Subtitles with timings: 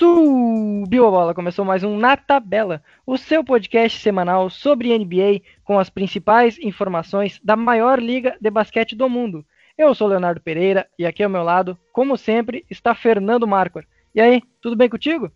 [0.00, 5.78] Subiu a bola, começou mais um Na Tabela, o seu podcast semanal sobre NBA com
[5.78, 9.44] as principais informações da maior liga de basquete do mundo.
[9.76, 13.84] Eu sou Leonardo Pereira e aqui ao meu lado, como sempre, está Fernando Marcor.
[14.14, 15.30] E aí, tudo bem contigo?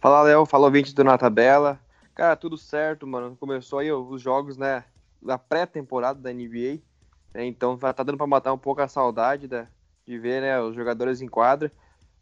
[0.00, 1.78] Fala, Léo, fala ouvinte do Na Tabela.
[2.12, 3.36] Cara, tudo certo, mano.
[3.38, 4.82] Começou aí os jogos, né,
[5.22, 6.80] da pré-temporada da NBA.
[7.32, 9.68] Né, então tá dando para matar um pouco a saudade da,
[10.04, 11.70] de ver, né, os jogadores em quadra.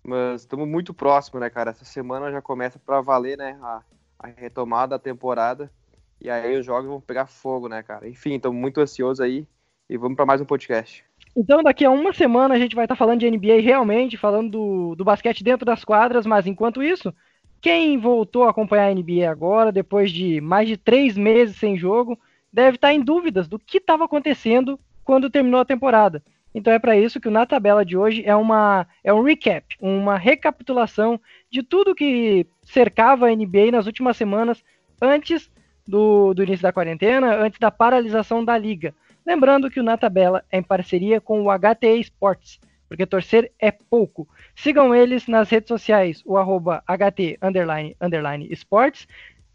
[0.08, 1.70] Mas estamos muito próximos, né, cara?
[1.70, 3.82] Essa semana já começa para valer, né, a,
[4.18, 5.70] a, retomada da temporada.
[6.18, 8.08] E aí os jogos vão pegar fogo, né, cara?
[8.08, 9.46] Enfim, estamos muito ansiosos aí
[9.88, 11.04] e vamos para mais um podcast.
[11.36, 14.50] Então, daqui a uma semana a gente vai estar tá falando de NBA realmente, falando
[14.50, 17.14] do, do basquete dentro das quadras, mas enquanto isso,
[17.60, 22.18] quem voltou a acompanhar a NBA agora, depois de mais de três meses sem jogo,
[22.50, 26.22] deve estar tá em dúvidas do que estava acontecendo quando terminou a temporada.
[26.58, 29.64] Então é para isso que o Na Tabela de hoje é, uma, é um recap,
[29.80, 34.62] uma recapitulação de tudo que cercava a NBA nas últimas semanas
[35.00, 35.48] antes
[35.86, 38.92] do, do início da quarentena, antes da paralisação da liga.
[39.24, 43.70] Lembrando que o Na Tabela é em parceria com o HTE Sports, porque torcer é
[43.70, 44.28] pouco.
[44.56, 49.04] Sigam eles nas redes sociais, o arroba HT underline, underline esportes,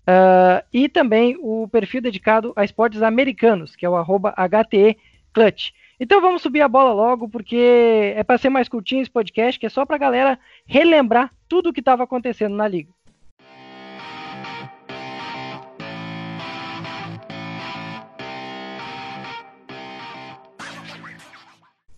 [0.07, 4.97] uh, e também o perfil dedicado a esportes americanos, que é o arroba HTE
[5.33, 5.73] Clutch.
[5.99, 9.66] Então vamos subir a bola logo, porque é para ser mais curtinho esse podcast, que
[9.66, 12.91] é só para a galera relembrar tudo o que estava acontecendo na liga.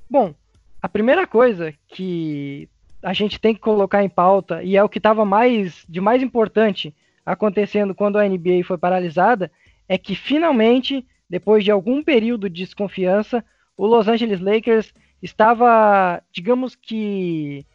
[0.09, 0.33] Bom,
[0.81, 2.69] a primeira coisa que
[3.01, 6.21] a gente tem que colocar em pauta, e é o que estava mais de mais
[6.21, 6.93] importante
[7.25, 9.51] acontecendo quando a NBA foi paralisada,
[9.87, 13.43] é que finalmente, depois de algum período de desconfiança,
[13.77, 17.65] o Los Angeles Lakers estava, digamos que,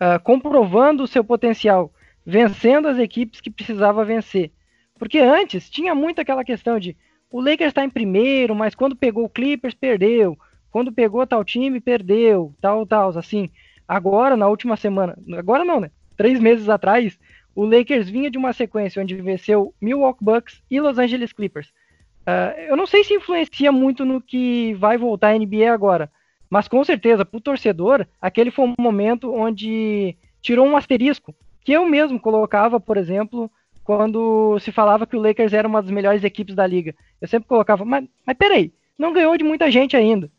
[0.00, 1.92] uh, comprovando o seu potencial,
[2.24, 4.50] vencendo as equipes que precisava vencer.
[4.98, 6.96] Porque antes tinha muito aquela questão de
[7.30, 10.38] o Lakers está em primeiro, mas quando pegou o Clippers, perdeu.
[10.70, 13.48] Quando pegou tal time, perdeu, tal, tal, assim.
[13.88, 15.90] Agora, na última semana, agora não, né?
[16.16, 17.18] Três meses atrás,
[17.54, 21.72] o Lakers vinha de uma sequência onde venceu Milwaukee Bucks e Los Angeles Clippers.
[22.22, 26.10] Uh, eu não sei se influencia muito no que vai voltar a NBA agora,
[26.48, 31.34] mas com certeza, para o torcedor, aquele foi um momento onde tirou um asterisco,
[31.64, 33.50] que eu mesmo colocava, por exemplo,
[33.82, 36.94] quando se falava que o Lakers era uma das melhores equipes da liga.
[37.20, 40.30] Eu sempre colocava, mas, mas peraí, não ganhou de muita gente ainda.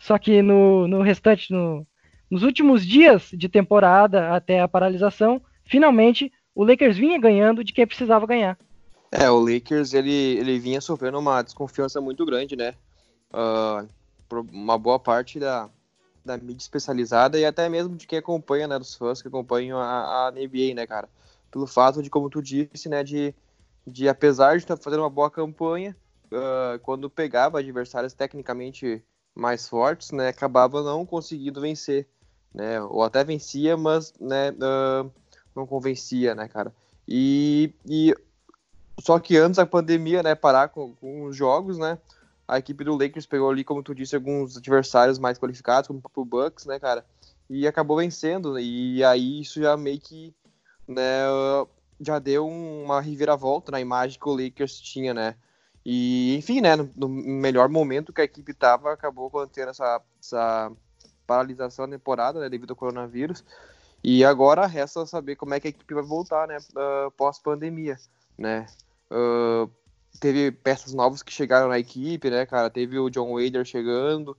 [0.00, 1.86] Só que no, no restante, no,
[2.30, 7.86] nos últimos dias de temporada, até a paralisação, finalmente o Lakers vinha ganhando de quem
[7.86, 8.58] precisava ganhar.
[9.10, 12.74] É, o Lakers ele, ele vinha sofrendo uma desconfiança muito grande, né?
[13.32, 13.88] Uh,
[14.52, 15.70] uma boa parte da,
[16.24, 18.78] da mídia especializada e até mesmo de quem acompanha, né?
[18.78, 21.08] Dos fãs que acompanham a, a NBA, né, cara?
[21.50, 23.02] Pelo fato de, como tu disse, né?
[23.02, 23.34] De,
[23.86, 29.02] de apesar de estar fazendo uma boa campanha, uh, quando pegava adversários tecnicamente
[29.34, 30.28] mais fortes, né?
[30.28, 32.06] Acabava não conseguindo vencer,
[32.54, 32.80] né?
[32.82, 34.50] Ou até vencia, mas, né?
[34.50, 35.10] Uh,
[35.56, 36.74] não convencia, né, cara?
[37.06, 38.14] E, e
[38.98, 41.98] só que antes da pandemia, né, parar com, com os jogos, né,
[42.46, 46.24] a equipe do Lakers pegou ali, como tu disse, alguns adversários mais qualificados, como o
[46.24, 47.04] Bucks, né, cara,
[47.48, 50.34] e acabou vencendo, e aí isso já meio que,
[50.86, 51.24] né,
[52.00, 55.36] já deu uma reviravolta na imagem que o Lakers tinha, né,
[55.84, 60.72] e, enfim, né, no, melhor momento que a equipe tava, acabou acontecendo essa, essa
[61.26, 63.44] paralisação da temporada, né, devido ao coronavírus,
[64.02, 67.96] e agora resta saber como é que a equipe vai voltar, né, uh, pós-pandemia,
[68.36, 68.66] né,
[69.10, 69.70] Uh,
[70.20, 72.70] teve peças novas que chegaram na equipe, né, cara?
[72.70, 74.36] Teve o John Wader chegando,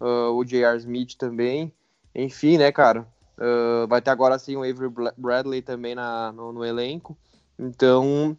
[0.00, 0.78] uh, o J.R.
[0.78, 1.72] Smith também.
[2.14, 3.06] Enfim, né, cara?
[3.38, 7.16] Uh, vai ter agora sim o Avery Bradley também na, no, no elenco.
[7.58, 8.36] Então,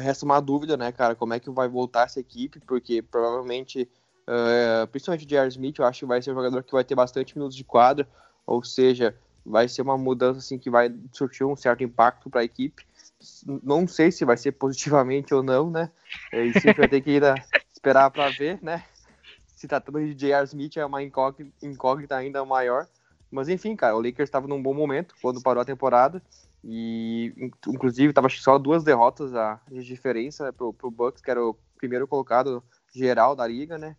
[0.00, 1.14] resta uma dúvida, né, cara?
[1.14, 2.60] Como é que vai voltar essa equipe?
[2.60, 3.88] Porque provavelmente,
[4.90, 5.48] principalmente o J.R.
[5.48, 8.08] Smith, eu acho que vai ser um jogador que vai ter bastante minutos de quadra.
[8.44, 9.14] Ou seja,
[9.46, 12.84] vai ser uma mudança assim que vai surtir um certo impacto para a equipe
[13.62, 15.90] não sei se vai ser positivamente ou não, né?
[16.32, 17.22] Isso vai ter que ir
[17.72, 18.84] esperar para ver, né?
[19.46, 20.44] Se tratando de J.R.
[20.44, 22.86] Smith é uma incógnita, ainda maior.
[23.30, 26.22] Mas enfim, cara, o Lakers estava num bom momento quando parou a temporada.
[26.62, 31.56] E inclusive estava só duas derrotas a, de diferença pro, pro Bucks, que era o
[31.76, 32.62] primeiro colocado
[32.94, 33.96] geral da liga, né?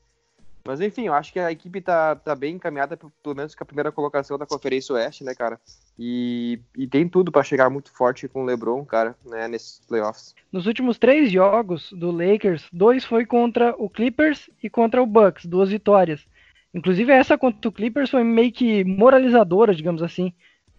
[0.70, 3.66] Mas enfim, eu acho que a equipe tá, tá bem encaminhada, pelo menos com a
[3.66, 5.60] primeira colocação da Conferência Oeste, né, cara?
[5.98, 10.36] E, e tem tudo para chegar muito forte com o LeBron, cara, né, nesses playoffs.
[10.52, 15.48] Nos últimos três jogos do Lakers, dois foi contra o Clippers e contra o Bucks,
[15.48, 16.24] duas vitórias.
[16.72, 20.32] Inclusive essa contra o Clippers foi meio que moralizadora, digamos assim.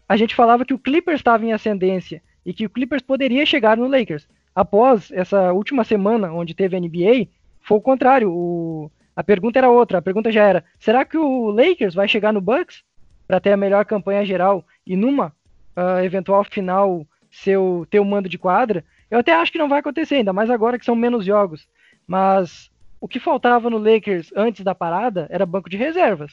[0.09, 3.77] a gente falava que o Clippers estava em ascendência e que o Clippers poderia chegar
[3.77, 4.29] no Lakers.
[4.55, 7.27] Após essa última semana onde teve a NBA,
[7.61, 8.31] foi o contrário.
[8.31, 8.89] O...
[9.15, 9.99] A pergunta era outra.
[9.99, 12.83] A pergunta já era: será que o Lakers vai chegar no Bucks
[13.27, 15.29] para ter a melhor campanha geral e numa
[15.77, 18.85] uh, eventual final seu ter o mando de quadra?
[19.11, 21.69] Eu até acho que não vai acontecer, ainda mais agora que são menos jogos.
[22.07, 22.71] Mas
[23.01, 26.33] o que faltava no Lakers antes da parada era banco de reservas.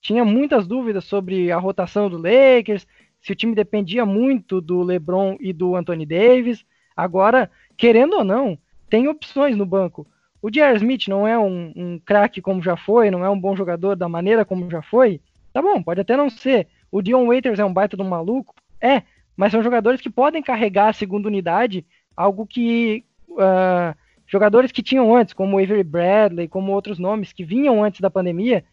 [0.00, 2.86] Tinha muitas dúvidas sobre a rotação do Lakers,
[3.20, 6.64] se o time dependia muito do LeBron e do Anthony Davis.
[6.94, 8.58] Agora, querendo ou não,
[8.90, 10.06] tem opções no banco.
[10.44, 10.76] O J.R.
[10.76, 14.10] Smith não é um, um craque como já foi, não é um bom jogador da
[14.10, 15.18] maneira como já foi.
[15.54, 16.68] Tá bom, pode até não ser.
[16.92, 18.54] O Dion Waiters é um baita do maluco?
[18.78, 19.04] É,
[19.34, 23.96] mas são jogadores que podem carregar a segunda unidade, algo que uh,
[24.26, 28.66] jogadores que tinham antes, como Avery Bradley, como outros nomes que vinham antes da pandemia,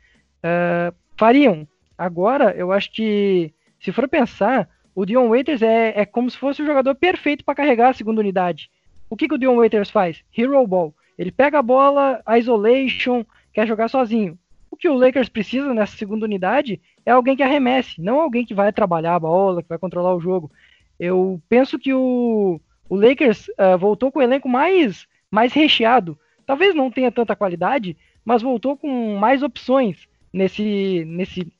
[0.43, 1.65] uh, fariam.
[1.97, 6.61] Agora, eu acho que, se for pensar, o Dion Waiters é, é como se fosse
[6.61, 8.69] o jogador perfeito para carregar a segunda unidade.
[9.09, 10.21] O que, que o Dion Waiters faz?
[10.37, 10.93] Hero Ball.
[11.21, 13.23] Ele pega a bola, a isolation,
[13.53, 14.39] quer jogar sozinho.
[14.71, 18.55] O que o Lakers precisa nessa segunda unidade é alguém que arremesse, não alguém que
[18.55, 20.51] vai trabalhar a bola, que vai controlar o jogo.
[20.99, 22.59] Eu penso que o,
[22.89, 26.17] o Lakers uh, voltou com o elenco mais, mais recheado.
[26.43, 27.95] Talvez não tenha tanta qualidade,
[28.25, 31.53] mas voltou com mais opções nesse, nesse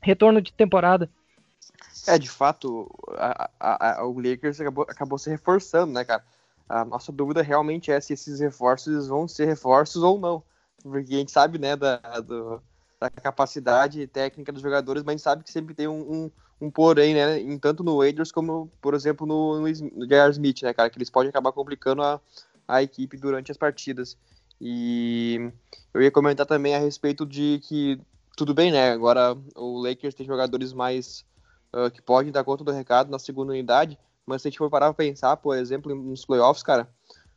[0.00, 1.08] retorno de temporada.
[2.08, 6.24] É, de fato, a, a, a, o Lakers acabou, acabou se reforçando, né, cara?
[6.68, 10.42] A nossa dúvida realmente é se esses reforços vão ser reforços ou não.
[10.82, 12.60] Porque a gente sabe, né, da, do,
[13.00, 16.30] da capacidade técnica dos jogadores, mas a gente sabe que sempre tem um, um,
[16.60, 20.30] um porém, né, em, tanto no Raiders como, por exemplo, no, no, J.R.
[20.30, 22.20] Smith, né, cara, que eles podem acabar complicando a,
[22.66, 24.16] a equipe durante as partidas.
[24.60, 25.50] E
[25.92, 28.00] eu ia comentar também a respeito de que,
[28.36, 31.24] tudo bem, né, agora o Lakers tem jogadores mais
[31.74, 34.70] uh, que podem dar conta do recado na segunda unidade, mas se a gente for
[34.70, 36.88] parar pra pensar, por exemplo, nos playoffs, cara,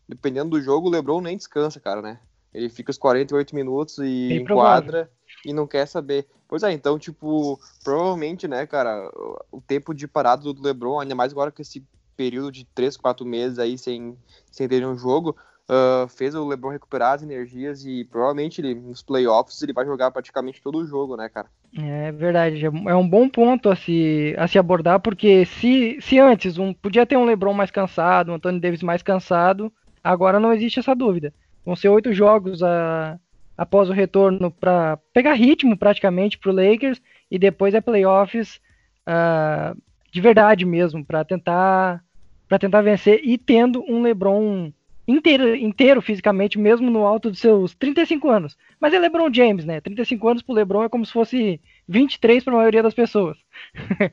[0.07, 2.19] dependendo do jogo, o LeBron nem descansa, cara, né?
[2.54, 5.12] Ele fica os 48 minutos e Bem enquadra
[5.45, 6.28] e não quer saber.
[6.48, 9.12] Pois é, então, tipo, provavelmente, né, cara,
[9.51, 11.86] o tempo de parado do LeBron, ainda mais agora com esse
[12.16, 14.18] período de 3, 4 meses aí sem,
[14.50, 15.36] sem ter um jogo,
[15.69, 20.12] uh, fez o LeBron recuperar as energias e provavelmente ele, nos playoffs ele vai jogar
[20.12, 21.48] praticamente todo o jogo, né, cara?
[21.78, 26.58] É verdade, é um bom ponto a se, a se abordar, porque se, se antes
[26.58, 29.72] um, podia ter um LeBron mais cansado, um Anthony Davis mais cansado,
[30.04, 31.34] agora não existe essa dúvida.
[31.66, 33.19] Vão ser oito jogos a,
[33.58, 38.62] após o retorno para pegar ritmo praticamente para o Lakers e depois é playoffs
[39.06, 39.78] uh,
[40.12, 42.02] de verdade mesmo para tentar
[42.48, 44.72] para tentar vencer e tendo um LeBron
[45.07, 48.57] inteiro, inteiro fisicamente, mesmo no alto dos seus 35 anos.
[48.80, 49.80] Mas é LeBron James, né?
[49.80, 53.38] 35 anos pro LeBron é como se fosse 23 para a maioria das pessoas.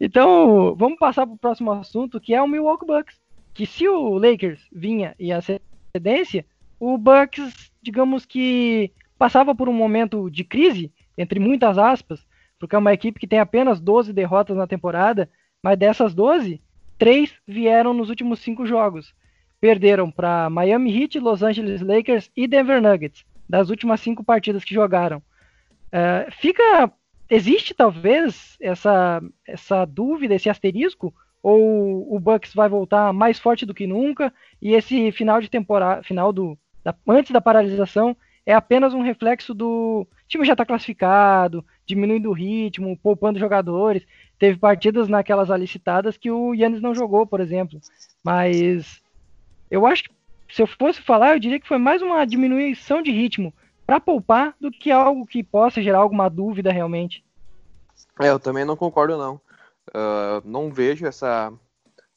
[0.00, 3.20] então, vamos passar para o próximo assunto, que é o Milwaukee Bucks.
[3.52, 6.44] Que se o Lakers vinha em ascendência,
[6.80, 12.26] o Bucks, digamos que passava por um momento de crise, entre muitas aspas,
[12.58, 15.30] porque é uma equipe que tem apenas 12 derrotas na temporada,
[15.62, 16.60] mas dessas 12,
[16.98, 19.14] três vieram nos últimos cinco jogos
[19.64, 24.74] perderam para Miami Heat, Los Angeles Lakers e Denver Nuggets, das últimas cinco partidas que
[24.74, 25.22] jogaram.
[25.86, 26.92] Uh, fica.
[27.30, 33.72] Existe talvez essa, essa dúvida, esse asterisco, ou o Bucks vai voltar mais forte do
[33.72, 38.92] que nunca e esse final de temporada, final do da, antes da paralisação é apenas
[38.92, 44.06] um reflexo do time já está classificado, diminuindo o ritmo, poupando jogadores.
[44.38, 47.80] Teve partidas naquelas alicitadas que o Yannis não jogou, por exemplo.
[48.22, 49.02] Mas
[49.70, 50.10] eu acho que
[50.52, 53.52] se eu fosse falar, eu diria que foi mais uma diminuição de ritmo
[53.86, 57.24] para poupar do que algo que possa gerar alguma dúvida realmente.
[58.20, 59.40] É, eu também não concordo não.
[59.88, 61.52] Uh, não vejo essa,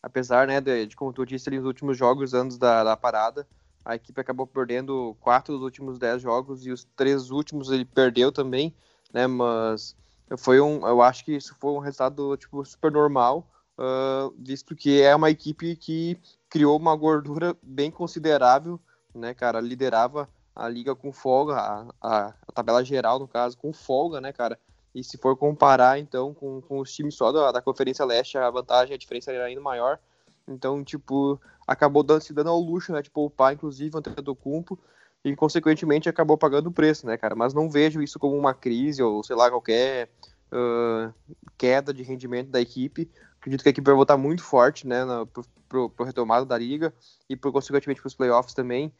[0.01, 3.47] apesar né, de, de como tu disse ali nos últimos jogos antes da, da parada,
[3.83, 8.31] a equipe acabou perdendo quatro dos últimos dez jogos e os três últimos ele perdeu
[8.31, 8.73] também,
[9.13, 9.27] né?
[9.27, 9.95] Mas
[10.37, 15.01] foi um, eu acho que isso foi um resultado tipo super normal, uh, visto que
[15.01, 18.79] é uma equipe que criou uma gordura bem considerável,
[19.13, 19.59] né, cara?
[19.59, 24.33] Liderava a liga com folga, a, a, a, tabela geral, no caso, com folga, né,
[24.33, 24.59] cara?
[24.93, 28.49] E se for comparar, então, com, com os times só da, da Conferência Leste, a
[28.49, 29.99] vantagem, a diferença era ainda maior.
[30.47, 34.79] Então, tipo, acabou dando, se dando ao luxo, né, de poupar, inclusive, o Antetokounmpo,
[35.23, 37.35] e, consequentemente, acabou pagando o preço, né, cara?
[37.35, 40.09] Mas não vejo isso como uma crise ou, sei lá, qualquer
[40.51, 41.13] uh,
[41.57, 43.09] queda de rendimento da equipe.
[43.39, 46.57] Acredito que a equipe vai voltar muito forte, né, na, pro, pro, pro retomado da
[46.57, 46.93] liga
[47.29, 48.91] e, por, consequentemente, para os playoffs também.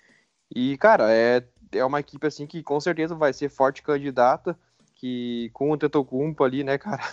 [0.54, 4.58] E, cara, é, é uma equipe, assim, que com certeza vai ser forte candidata,
[4.96, 7.04] que com o Tetocumpo ali, né, cara,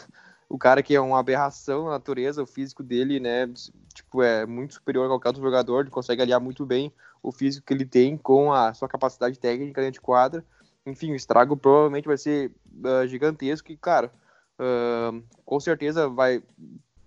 [0.48, 3.50] o cara que é uma aberração na natureza, o físico dele, né,
[3.94, 7.66] tipo, é muito superior a qualquer outro jogador, ele consegue aliar muito bem o físico
[7.66, 10.44] que ele tem com a sua capacidade técnica dentro de quadra.
[10.84, 12.52] Enfim, o estrago provavelmente vai ser
[12.84, 14.12] uh, gigantesco e, cara,
[14.60, 16.42] uh, com certeza vai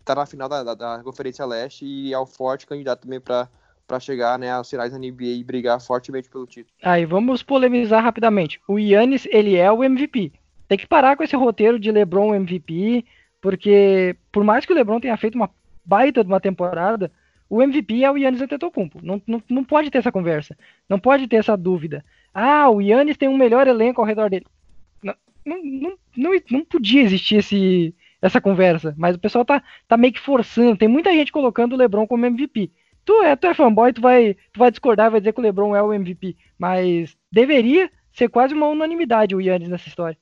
[0.08, 3.20] estar tá na final da, da, da, Conferência Leste e é o forte candidato também
[3.20, 3.50] para
[3.88, 6.76] para chegar né, aos finais da NBA e brigar fortemente pelo título.
[6.84, 8.60] Aí vamos polemizar rapidamente.
[8.68, 10.34] O Yannis, ele é o MVP.
[10.68, 13.06] Tem que parar com esse roteiro de LeBron MVP,
[13.40, 15.50] porque por mais que o LeBron tenha feito uma
[15.86, 17.10] baita de uma temporada,
[17.50, 19.00] o MVP é o Yannis Antetokounmpo.
[19.02, 20.58] Não, não, não pode ter essa conversa.
[20.90, 22.04] Não pode ter essa dúvida.
[22.34, 24.46] Ah, o Yannis tem um melhor elenco ao redor dele.
[25.02, 29.98] Não, não, não, não, não podia existir esse, essa conversa, mas o pessoal tá, tá
[29.98, 30.78] meio que forçando.
[30.78, 32.72] Tem muita gente colocando o LeBron como MVP.
[33.06, 35.76] Tu é, tu é fanboy, tu vai, tu vai discordar, vai dizer que o LeBron
[35.76, 40.18] é o MVP, mas deveria ser quase uma unanimidade o Yannis nessa história.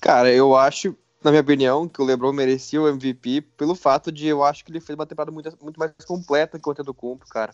[0.00, 0.94] Cara, eu acho
[1.24, 4.70] na minha opinião, que o LeBron merecia o MVP pelo fato de eu acho que
[4.70, 7.50] ele fez uma temporada muito, muito mais completa que o Antetokounmpo, cara.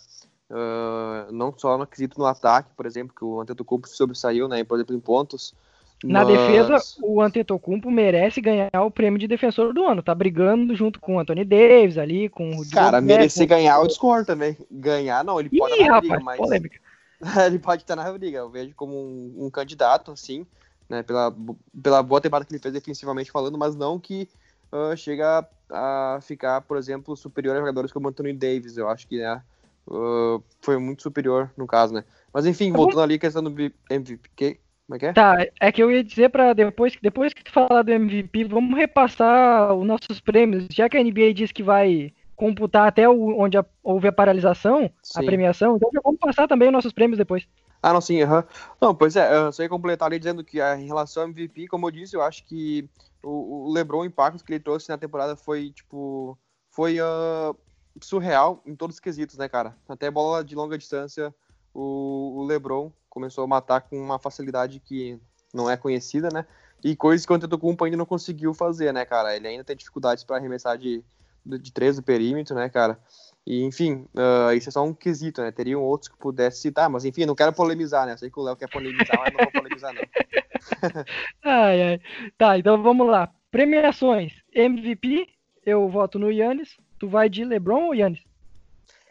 [0.50, 4.74] Uh, não só no quesito no ataque, por exemplo, que o Antetokounmpo sobressaiu, né, por
[4.74, 5.54] exemplo, em pontos.
[6.02, 10.02] Na defesa, o Antetokounmpo merece ganhar o prêmio de defensor do ano.
[10.02, 14.26] Tá brigando junto com o Anthony Davis ali, com o Cara, merecer ganhar o discord
[14.26, 14.56] também.
[14.70, 16.80] Ganhar não, ele pode Ih, estar na rapaz, briga, mas polêmica.
[17.46, 18.38] ele pode estar na briga.
[18.38, 20.46] Eu vejo como um, um candidato, assim
[20.90, 21.34] né, pela,
[21.80, 24.28] pela boa temporada que ele fez defensivamente falando, mas não que
[24.72, 28.76] uh, chega a ficar, por exemplo, superior a jogadores como Anthony Davis.
[28.76, 29.40] Eu acho que né,
[29.86, 32.04] uh, foi muito superior no caso, né?
[32.34, 34.60] Mas enfim, tá voltando ali a questão do MVP.
[34.90, 35.12] Como é que é?
[35.12, 38.76] Tá, é que eu ia dizer para depois, depois que tu falar do MVP, vamos
[38.76, 43.64] repassar os nossos prêmios, já que a NBA diz que vai computar até onde a,
[43.84, 45.20] houve a paralisação, Sim.
[45.20, 47.46] a premiação, então vamos passar também os nossos prêmios depois.
[47.80, 48.42] Ah, não, sim, uhum.
[48.80, 51.86] Não, pois é, eu só ia completar ali dizendo que em relação ao MVP, como
[51.86, 52.90] eu disse, eu acho que
[53.22, 56.36] o, o LeBron, o impacto que ele trouxe na temporada foi, tipo,
[56.68, 57.56] foi uh,
[58.02, 59.76] surreal em todos os quesitos, né, cara?
[59.88, 61.32] Até bola de longa distância,
[61.74, 65.20] o, o LeBron começou a matar com uma facilidade que
[65.52, 66.46] não é conhecida, né?
[66.82, 69.36] E coisas que o Antetokounmpo ainda não conseguiu fazer, né, cara?
[69.36, 71.04] Ele ainda tem dificuldades para arremessar de,
[71.44, 72.98] de três do perímetro, né, cara?
[73.46, 75.50] E, enfim, uh, isso é só um quesito, né?
[75.50, 78.16] Teriam outros que pudesse citar, mas enfim, não quero polemizar, né?
[78.16, 80.02] Sei que o Léo quer polemizar, mas não vou polemizar, não.
[81.44, 82.00] ai, ai.
[82.38, 83.30] Tá, então vamos lá.
[83.50, 84.32] Premiações.
[84.54, 85.28] MVP,
[85.66, 86.76] eu voto no Yannis.
[86.98, 88.22] Tu vai de LeBron ou Yannis?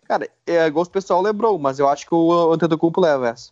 [0.10, 3.52] Cara, é gosto pessoal LeBron, mas eu acho que o Antetokounmpo leva essa.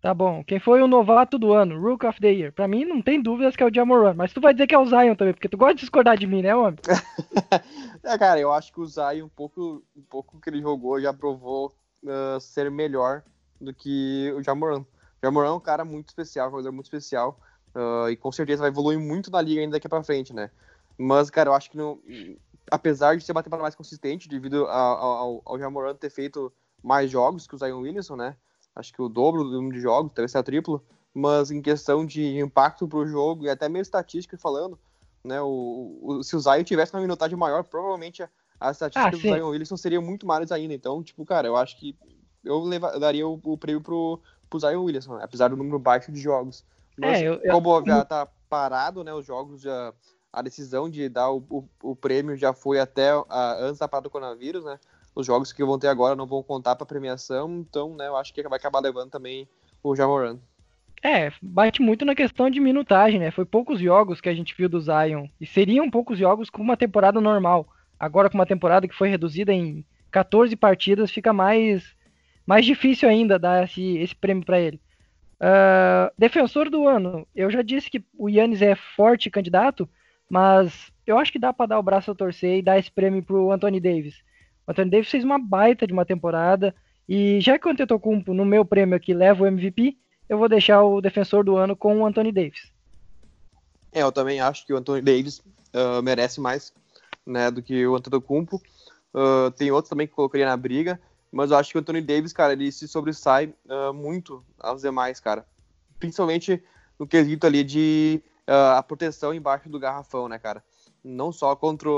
[0.00, 0.42] Tá bom.
[0.42, 1.78] Quem foi o novato do ano?
[1.78, 2.52] Rook of the Year.
[2.54, 4.14] Pra mim, não tem dúvidas que é o Jamoran.
[4.14, 6.26] Mas tu vai dizer que é o Zion também, porque tu gosta de discordar de
[6.26, 6.78] mim, né, homem?
[8.02, 11.12] é, cara, eu acho que o Zion, um pouco, um pouco que ele jogou, já
[11.12, 11.70] provou
[12.02, 13.22] uh, ser melhor
[13.60, 14.80] do que o Jamoran.
[14.80, 14.86] O
[15.22, 17.38] Jamoran é um cara muito especial, um jogador muito especial.
[17.74, 20.50] Uh, e com certeza vai evoluir muito na liga ainda daqui pra frente, né?
[20.96, 21.98] Mas, cara, eu acho que não,
[22.70, 27.10] apesar de ser uma temporada mais consistente, devido ao, ao, ao Jamoran ter feito mais
[27.10, 28.36] jogos que o Zion Williamson, né?
[28.78, 30.82] acho que o dobro do número de jogos, talvez seja triplo,
[31.12, 34.78] mas em questão de impacto para o jogo e até mesmo estatística falando,
[35.24, 38.28] né, o, o, se o Zion tivesse uma minutagem maior, provavelmente a,
[38.60, 40.72] a estatística ah, do Zion Wilson seria muito mais ainda.
[40.72, 41.96] Então, tipo, cara, eu acho que
[42.44, 45.78] eu, leva, eu daria o, o, prêmio pro, pro Zion Williamson, né, apesar do número
[45.78, 46.64] baixo de jogos.
[46.96, 49.92] Mas, é, eu, eu, como já tá parado, né, os jogos já
[50.32, 54.04] a decisão de dar o, o, o prêmio já foi até a, antes da parada
[54.04, 54.78] do coronavírus, né?
[55.18, 58.32] os jogos que vão ter agora não vão contar para premiação, então, né, eu acho
[58.32, 59.48] que vai acabar levando também
[59.82, 60.38] o Jamoran.
[61.02, 63.30] É, bate muito na questão de minutagem, né?
[63.30, 65.26] Foi poucos jogos que a gente viu do Zion.
[65.40, 67.68] E seriam poucos jogos com uma temporada normal.
[67.98, 71.84] Agora com uma temporada que foi reduzida em 14 partidas, fica mais,
[72.46, 74.80] mais difícil ainda dar esse, esse prêmio para ele.
[75.40, 79.88] Uh, defensor do ano, eu já disse que o Yannis é forte candidato,
[80.28, 83.22] mas eu acho que dá para dar o braço a torcer e dar esse prêmio
[83.22, 84.16] pro Anthony Davis.
[84.66, 86.74] O Anthony Davis fez uma baita de uma temporada.
[87.08, 89.96] E já que o Antetokounmpo, no meu prêmio aqui, leva o MVP,
[90.28, 92.70] eu vou deixar o defensor do ano com o Anthony Davis.
[93.90, 96.72] É, eu também acho que o Anthony Davis uh, merece mais
[97.26, 98.60] né, do que o Antetokounmpo.
[99.14, 101.00] Uh, tem outros também que colocaria na briga,
[101.32, 105.18] mas eu acho que o Anthony Davis, cara, ele se sobressai uh, muito aos demais,
[105.18, 105.46] cara.
[105.98, 106.62] Principalmente
[106.98, 110.64] no quesito ali de a proteção embaixo do garrafão, né, cara?
[111.04, 111.88] Não só contra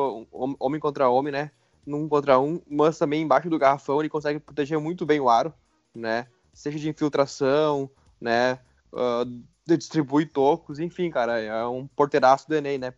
[0.59, 1.51] homem contra homem, né?
[1.87, 5.53] num contra um, mas também embaixo do garrafão ele consegue proteger muito bem o aro,
[5.95, 6.27] né?
[6.53, 7.91] Seja de infiltração,
[8.21, 8.59] né?
[8.93, 12.93] Uh, distribui tocos, enfim, cara, é um porteiraço do Enem, né?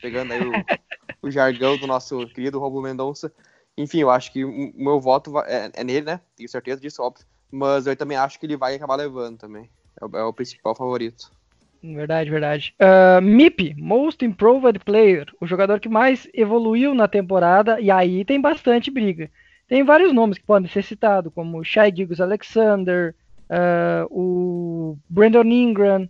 [0.00, 0.52] Pegando aí o,
[1.26, 3.32] o, jargão do nosso querido Robo Mendonça.
[3.76, 6.20] Enfim, eu acho que o meu voto é, é, nele, né?
[6.36, 7.24] Tenho certeza disso, óbvio.
[7.50, 9.70] Mas eu também acho que ele vai acabar levando também.
[10.00, 11.32] É o, é o principal favorito.
[11.82, 12.74] Verdade, verdade.
[12.80, 18.40] Uh, MIP, Most Improved Player, o jogador que mais evoluiu na temporada, e aí tem
[18.40, 19.30] bastante briga.
[19.68, 23.14] Tem vários nomes que podem ser citados, como Shai Gilgis Alexander,
[23.48, 26.08] uh, o Brandon Ingram,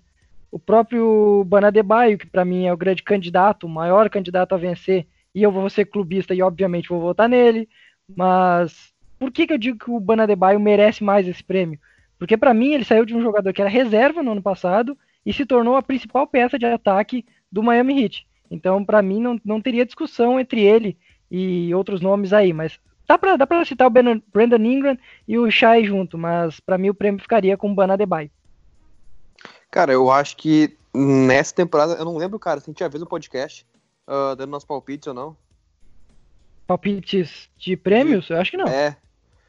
[0.50, 5.06] o próprio Banadebaio, que para mim é o grande candidato, o maior candidato a vencer,
[5.34, 7.68] e eu vou ser clubista e obviamente vou votar nele,
[8.16, 11.78] mas por que, que eu digo que o Banadebaio merece mais esse prêmio?
[12.18, 14.96] Porque para mim ele saiu de um jogador que era reserva no ano passado
[15.28, 18.26] e se tornou a principal peça de ataque do Miami Heat.
[18.50, 20.97] Então, para mim, não, não teria discussão entre ele
[21.30, 24.97] e outros nomes aí, mas dá para dá pra citar o Brandon Ingram
[25.28, 28.30] e o Shai junto, mas para mim o prêmio ficaria com o Bana Debye.
[29.70, 33.02] Cara, eu acho que nessa temporada, eu não lembro, cara, se a gente já fez
[33.02, 33.66] o podcast
[34.06, 35.37] uh, dando nossos palpites ou não.
[36.66, 38.30] Palpites de prêmios?
[38.30, 38.66] Eu acho que não.
[38.66, 38.97] É.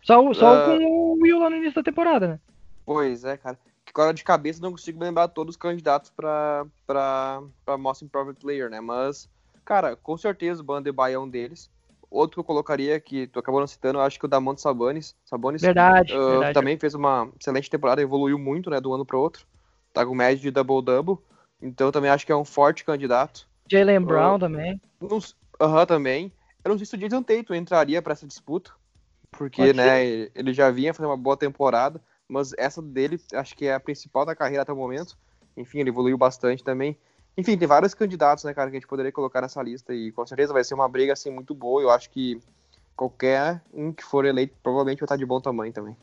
[0.02, 0.66] Só, só uh...
[0.66, 2.40] com o Will lá no início da temporada, né?
[2.86, 3.58] Pois é, cara
[3.94, 8.80] agora de cabeça não consigo lembrar todos os candidatos para para Most Improved Player, né?
[8.80, 9.30] Mas,
[9.66, 11.70] cara, com certeza o Bandebaio é um deles.
[12.10, 15.16] Outro que eu colocaria, que tu acabou não citando, eu acho que o Damon Sabonis.
[15.24, 16.54] Sabonis verdade, uh, verdade.
[16.54, 19.46] Também fez uma excelente temporada, evoluiu muito, né, do ano para outro.
[19.94, 21.18] Tá com média de double-double.
[21.62, 23.48] Então também acho que é um forte candidato.
[23.72, 24.82] Jalen Brown uh, também.
[25.62, 26.34] Aham, uh, também.
[26.64, 28.72] Eu não sei se o Jason Tatum entraria para essa disputa.
[29.32, 30.04] Porque, né,
[30.34, 34.26] ele já vinha fazer uma boa temporada mas essa dele acho que é a principal
[34.26, 35.18] da carreira até o momento.
[35.58, 36.96] Enfim, ele evoluiu bastante também.
[37.36, 40.26] Enfim, tem vários candidatos, né, cara, que a gente poderia colocar nessa lista e com
[40.28, 41.82] certeza vai ser uma briga assim muito boa.
[41.82, 42.40] Eu acho que
[42.96, 45.96] qualquer um que for eleito provavelmente vai estar de bom tamanho também.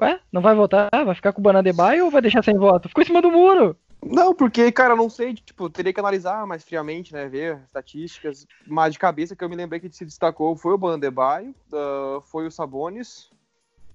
[0.00, 0.88] Ué, não vai votar?
[0.92, 2.88] Vai ficar com o Banadebaio ou vai deixar sem voto?
[2.88, 3.76] Ficou em cima do muro!
[4.02, 8.94] Não, porque, cara, não sei, tipo, teria que analisar mais friamente, né, ver estatísticas, mas
[8.94, 12.50] de cabeça que eu me lembrei que se destacou foi o Banadebaio, uh, foi o
[12.50, 13.30] Sabonis,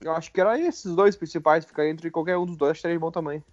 [0.02, 3.02] eu acho que era esses dois principais, ficar entre qualquer um dos dois, estaria de
[3.02, 3.44] bom tamanho.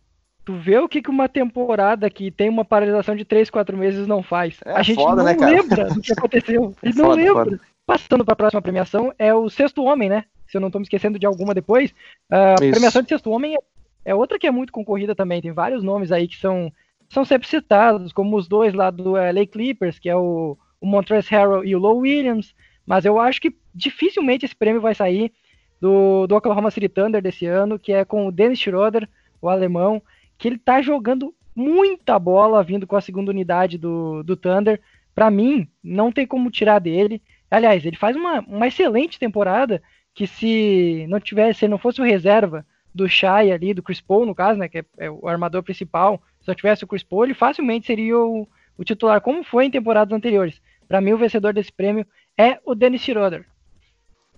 [0.44, 4.06] Tu vê o que, que uma temporada que tem uma paralisação de 3, 4 meses
[4.08, 4.58] não faz.
[4.64, 6.74] É, a gente foda, não né, lembra do que aconteceu.
[6.82, 7.44] A gente é não foda, lembra.
[7.44, 7.60] Foda.
[7.86, 10.24] Passando para a próxima premiação, é o Sexto Homem, né?
[10.48, 11.94] Se eu não estou me esquecendo de alguma depois.
[12.30, 12.72] A Isso.
[12.72, 13.56] premiação de Sexto Homem
[14.04, 15.40] é outra que é muito concorrida também.
[15.40, 16.72] Tem vários nomes aí que são,
[17.08, 20.86] são sempre citados, como os dois lá do uh, LA Clippers, que é o, o
[20.86, 22.52] Montrezl Harrell e o Low Williams.
[22.84, 25.32] Mas eu acho que dificilmente esse prêmio vai sair
[25.82, 29.08] do, do Oklahoma City Thunder desse ano, que é com o Dennis Schroeder,
[29.40, 30.00] o alemão,
[30.38, 34.80] que ele tá jogando muita bola vindo com a segunda unidade do, do Thunder.
[35.12, 37.20] Para mim, não tem como tirar dele.
[37.50, 39.82] Aliás, ele faz uma, uma excelente temporada
[40.14, 42.64] que se não tivesse, se não fosse o reserva
[42.94, 46.22] do Shai ali, do Chris Paul, no caso, né, que é, é o armador principal,
[46.40, 48.46] se não tivesse o Chris Paul, ele facilmente seria o,
[48.78, 50.62] o titular, como foi em temporadas anteriores.
[50.86, 52.06] Para mim, o vencedor desse prêmio
[52.38, 53.44] é o Dennis Schroeder.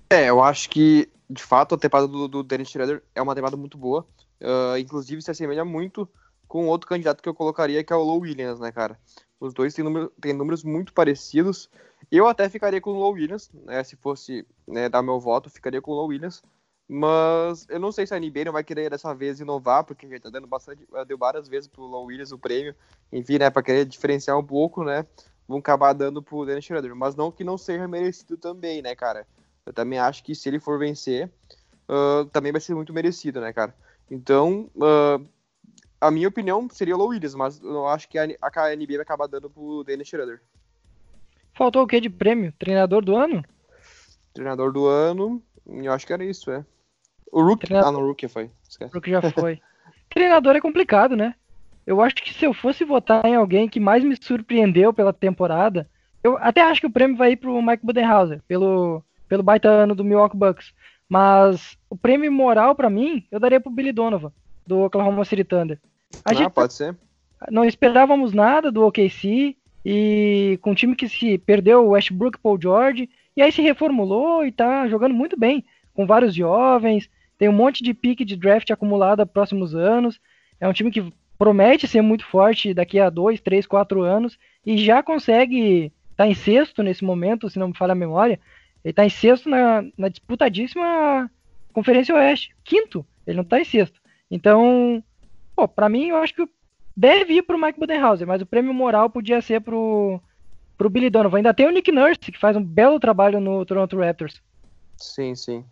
[0.08, 3.56] É, eu acho que de fato, a temporada do, do Dennis Schroeder é uma temporada
[3.56, 4.06] muito boa.
[4.40, 6.08] Uh, inclusive, se assemelha muito
[6.46, 8.98] com outro candidato que eu colocaria, que é o Low Williams, né, cara?
[9.40, 11.70] Os dois têm, número, têm números muito parecidos.
[12.10, 13.82] Eu até ficaria com o Low Williams, né?
[13.82, 16.42] Se fosse né, dar meu voto, ficaria com o Low Williams.
[16.86, 20.20] Mas eu não sei se a NBA não vai querer dessa vez inovar, porque já
[20.20, 20.86] tá dando bastante.
[21.06, 22.74] Deu várias vezes pro Low Williams o prêmio.
[23.10, 23.50] Enfim, né?
[23.50, 25.06] Pra querer diferenciar um pouco, né?
[25.48, 26.94] Vão acabar dando pro Dennis Schroeder.
[26.94, 29.26] Mas não que não seja merecido também, né, cara?
[29.66, 31.30] Eu também acho que se ele for vencer,
[31.88, 33.74] uh, também vai ser muito merecido, né, cara?
[34.10, 35.24] Então, uh,
[36.00, 39.00] a minha opinião seria o Low Williams, mas eu acho que a, a NBA vai
[39.00, 40.42] acabar dando pro Dennis Schroeder.
[41.54, 42.52] Faltou o que de prêmio?
[42.58, 43.42] Treinador do ano?
[44.34, 46.64] Treinador do ano, eu acho que era isso, é.
[47.32, 47.88] O Rookie, Treinador...
[47.88, 48.50] ah, não, o Rookie foi.
[48.68, 48.92] Esquece.
[48.92, 49.60] Rookie já foi.
[50.10, 51.34] Treinador é complicado, né?
[51.86, 55.88] Eu acho que se eu fosse votar em alguém que mais me surpreendeu pela temporada,
[56.22, 59.94] eu até acho que o prêmio vai ir pro Mike Budenhauser, pelo pelo baita ano
[59.94, 60.72] do Milwaukee Bucks.
[61.08, 64.32] Mas o prêmio moral para mim, eu daria pro Billy Donovan,
[64.66, 65.78] do Oklahoma City Thunder.
[66.24, 66.96] A ah, gente pode ser.
[67.50, 72.58] Não esperávamos nada do OKC e com um time que se perdeu o Westbrook Paul
[72.60, 77.52] George e aí se reformulou e tá jogando muito bem, com vários jovens, tem um
[77.52, 80.20] monte de pique de draft acumulado nos próximos anos.
[80.60, 84.78] É um time que promete ser muito forte daqui a dois, três, quatro anos e
[84.78, 88.40] já consegue estar tá em sexto nesse momento, se não me falha a memória,
[88.84, 91.30] ele tá em sexto na, na disputadíssima
[91.72, 92.54] Conferência Oeste.
[92.62, 93.04] Quinto.
[93.26, 94.00] Ele não tá em sexto.
[94.30, 95.02] Então,
[95.56, 96.48] pô, pra mim, eu acho que
[96.96, 100.20] deve ir pro Mike Budenhauser, mas o prêmio moral podia ser pro,
[100.76, 101.38] pro Billy Donovan.
[101.38, 104.40] Ainda tem o Nick Nurse, que faz um belo trabalho no Toronto Raptors.
[104.96, 105.64] Sim, sim.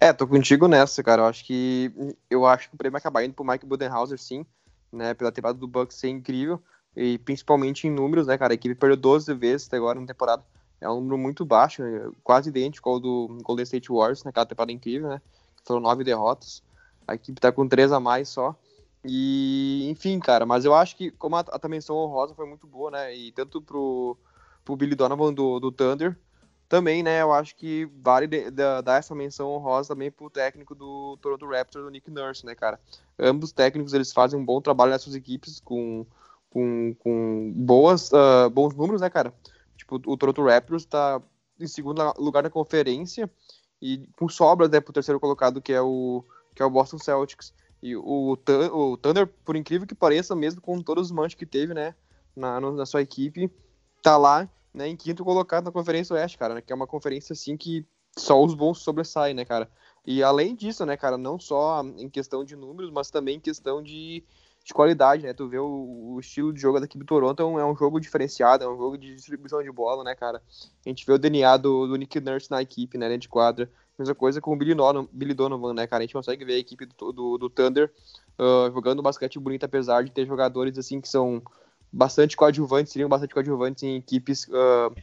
[0.00, 1.22] É, tô contigo nessa, cara.
[1.22, 1.92] Eu acho que
[2.30, 4.46] eu acho que o prêmio vai acabar indo pro Mike Budenhauser, sim,
[4.90, 5.12] né?
[5.12, 6.62] Pela temporada do Bucks ser incrível.
[6.96, 8.52] E principalmente em números, né, cara?
[8.52, 10.42] A equipe perdeu 12 vezes até agora na temporada.
[10.80, 12.10] É um número muito baixo, né?
[12.24, 15.20] quase idêntico ao do Golden State Warriors naquela temporada incrível, né?
[15.64, 16.62] Foram nove derrotas.
[17.06, 18.54] A equipe tá com três a mais só.
[19.04, 22.90] E, enfim, cara, mas eu acho que como a, a menção honrosa foi muito boa,
[22.90, 23.14] né?
[23.14, 24.16] E tanto pro,
[24.64, 26.16] pro Billy Donovan do, do Thunder,
[26.70, 31.44] também, né, eu acho que vale dar essa menção honrosa também pro técnico do Toronto
[31.44, 32.78] Raptors, do Nick Nurse, né, cara?
[33.18, 36.06] Ambos técnicos, eles fazem um bom trabalho nessas equipes com,
[36.48, 39.34] com, com boas, uh, bons números, né, cara?
[39.90, 41.20] Tipo, o Toronto Raptors tá
[41.58, 43.28] em segundo lugar na conferência
[43.82, 46.24] e com sobras, né, pro terceiro colocado, que é o,
[46.54, 47.52] que é o Boston Celtics.
[47.82, 48.36] E o,
[48.72, 51.94] o Thunder, por incrível que pareça, mesmo com todos os manches que teve, né,
[52.36, 53.50] na, na sua equipe,
[54.02, 57.32] tá lá né, em quinto colocado na Conferência Oeste, cara, né, que é uma conferência
[57.32, 57.84] assim que
[58.16, 59.70] só os bons sobressaem, né, cara.
[60.06, 63.82] E além disso, né, cara, não só em questão de números, mas também em questão
[63.82, 64.22] de,
[64.70, 65.32] de qualidade, né?
[65.32, 68.00] Tu vê o, o, estilo de jogo daqui do Toronto é um, é um, jogo
[68.00, 70.40] diferenciado, é um jogo de distribuição de bola, né, cara?
[70.86, 73.70] A gente vê o DNA do, do Nick Nurse na equipe, né, de quadra.
[73.98, 76.02] Mesma coisa com o Billy Donovan, Billy Donovan, né, cara?
[76.02, 77.92] A gente consegue ver a equipe do, do, do Thunder
[78.38, 81.42] uh, jogando basquete bonito, apesar de ter jogadores, assim, que são
[81.92, 84.94] bastante coadjuvantes, seriam bastante coadjuvantes em equipes uh,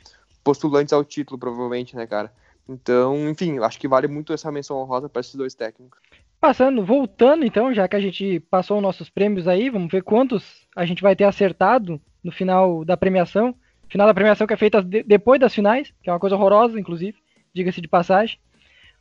[0.44, 2.34] postulantes ao título, provavelmente, né, cara?
[2.68, 6.00] Então, enfim, acho que vale muito essa menção honrosa para esses dois técnicos.
[6.40, 10.86] Passando, voltando então, já que a gente passou nossos prêmios aí, vamos ver quantos a
[10.86, 13.56] gente vai ter acertado no final da premiação.
[13.90, 16.80] Final da premiação que é feita de, depois das finais, que é uma coisa horrorosa,
[16.80, 17.18] inclusive,
[17.54, 18.38] diga-se de passagem.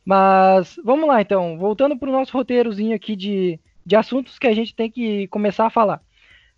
[0.03, 4.53] Mas vamos lá então, voltando para o nosso roteirozinho aqui de, de assuntos que a
[4.53, 6.01] gente tem que começar a falar.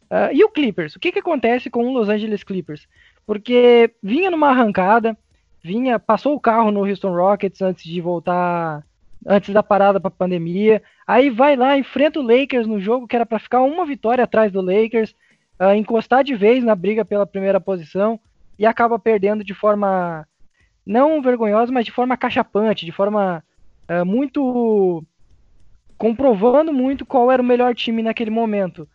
[0.03, 0.95] Uh, e o Clippers?
[0.95, 2.87] O que, que acontece com o Los Angeles Clippers?
[3.25, 5.17] Porque vinha numa arrancada,
[5.63, 8.83] vinha, passou o carro no Houston Rockets antes de voltar,
[9.25, 10.81] antes da parada para a pandemia.
[11.07, 14.51] Aí vai lá, enfrenta o Lakers no jogo que era para ficar uma vitória atrás
[14.51, 15.15] do Lakers,
[15.59, 18.19] uh, encostar de vez na briga pela primeira posição
[18.57, 20.27] e acaba perdendo de forma
[20.85, 23.43] não vergonhosa, mas de forma cachapante, de forma
[23.89, 25.03] uh, muito
[25.97, 28.87] comprovando muito qual era o melhor time naquele momento.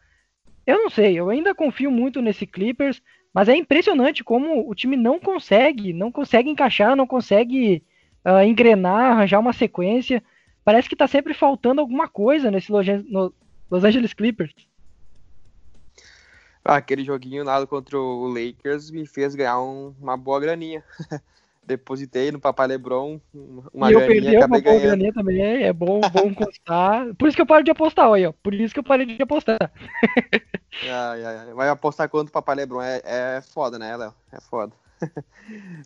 [0.67, 4.97] Eu não sei, eu ainda confio muito nesse Clippers, mas é impressionante como o time
[4.97, 7.83] não consegue, não consegue encaixar, não consegue
[8.25, 10.23] uh, engrenar, arranjar uma sequência.
[10.65, 14.55] Parece que tá sempre faltando alguma coisa nesse Los Angeles Clippers.
[16.65, 20.83] Ah, aquele joguinho lá contra o Lakers me fez ganhar um, uma boa graninha.
[21.67, 23.21] depositei no Papai Lebron
[23.73, 27.15] uma e eu perdi uma boa graninha também, é bom, bom constar.
[27.15, 29.59] Por isso que eu paro de apostar, olha, por isso que eu parei de apostar.
[30.85, 34.15] ai, ai, Vai apostar quanto o Papai Lebron é, é foda, né, Léo?
[34.33, 34.73] É foda.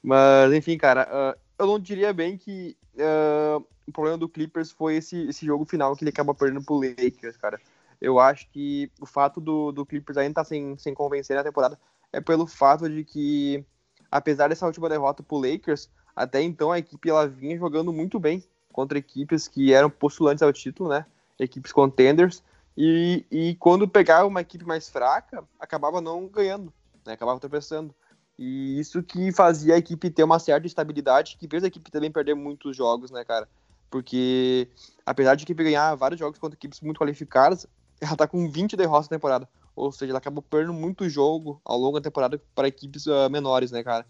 [0.03, 4.97] Mas, enfim, cara, uh, eu não diria bem que uh, o problema do Clippers foi
[4.97, 7.61] esse, esse jogo final que ele acaba perdendo pro Lakers, cara.
[8.01, 11.42] Eu acho que o fato do, do Clippers ainda estar tá sem, sem convencer na
[11.42, 11.79] temporada
[12.12, 13.64] é pelo fato de que
[14.11, 18.42] apesar dessa última derrota pro Lakers, até então a equipe ela vinha jogando muito bem
[18.73, 21.05] contra equipes que eram postulantes ao título, né?
[21.38, 22.42] Equipes contenders.
[22.77, 26.73] E, e quando pegava uma equipe mais fraca, acabava não ganhando,
[27.05, 27.12] né?
[27.14, 27.94] Acabava tropeçando.
[28.38, 32.11] E isso que fazia a equipe ter uma certa estabilidade, que fez a equipe também
[32.11, 33.48] perder muitos jogos, né, cara?
[33.90, 34.68] Porque
[35.05, 37.66] apesar de a equipe ganhar vários jogos contra equipes muito qualificadas,
[38.01, 39.48] ela tá com 20 derrotas na temporada.
[39.74, 43.72] Ou seja, ela acabou perdendo muito jogo ao longo da temporada para equipes uh, menores,
[43.72, 44.07] né, cara?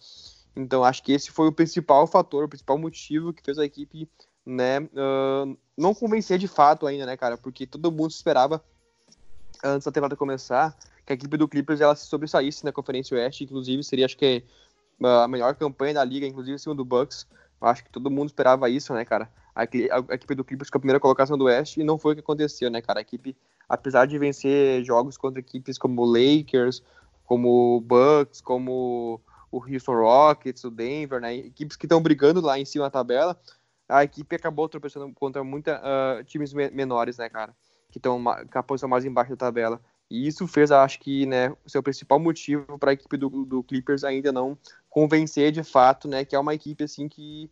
[0.55, 4.09] Então acho que esse foi o principal fator, o principal motivo que fez a equipe,
[4.45, 7.39] né, uh, não convencer de fato ainda, né, cara?
[7.39, 8.63] Porque todo mundo esperava
[9.63, 10.77] antes da temporada começar
[11.09, 14.45] que a equipe do Clippers ela se sobressaísse na Conferência Oeste, inclusive seria acho que
[15.03, 17.27] a melhor campanha da liga, inclusive em cima do Bucks.
[17.61, 19.29] Acho que todo mundo esperava isso, né, cara?
[19.55, 19.65] A, a,
[20.11, 22.21] a equipe do Clippers com a primeira colocação do Oeste e não foi o que
[22.21, 23.01] aconteceu, né, cara?
[23.01, 23.35] A equipe
[23.69, 26.83] apesar de vencer jogos contra equipes como Lakers,
[27.25, 32.65] como Bucks, como o Houston Rockets, o Denver, né, equipes que estão brigando lá em
[32.65, 33.39] cima da tabela,
[33.89, 37.55] a equipe acabou tropeçando contra muitos uh, times menores, né, cara,
[37.91, 39.81] que estão com a posição mais embaixo da tabela.
[40.11, 43.63] E isso fez, acho que, né, o seu principal motivo para a equipe do, do
[43.63, 44.57] Clippers ainda não
[44.89, 47.51] convencer de fato, né, que é uma equipe assim que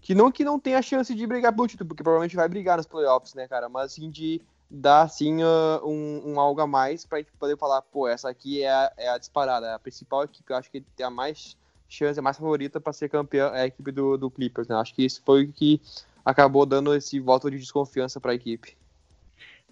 [0.00, 2.76] que não que não tem a chance de brigar pelo título, porque provavelmente vai brigar
[2.76, 7.04] nos playoffs, né, cara, mas assim de dá assim uh, um, um, algo a mais
[7.04, 10.50] para poder falar, pô, essa aqui é a, é a disparada, é a principal equipe,
[10.50, 11.56] eu acho que tem a mais
[11.88, 14.76] chance, a mais favorita para ser campeã é a equipe do, do Clippers, né?
[14.76, 15.80] Acho que isso foi o que
[16.24, 18.76] acabou dando esse voto de desconfiança para a equipe.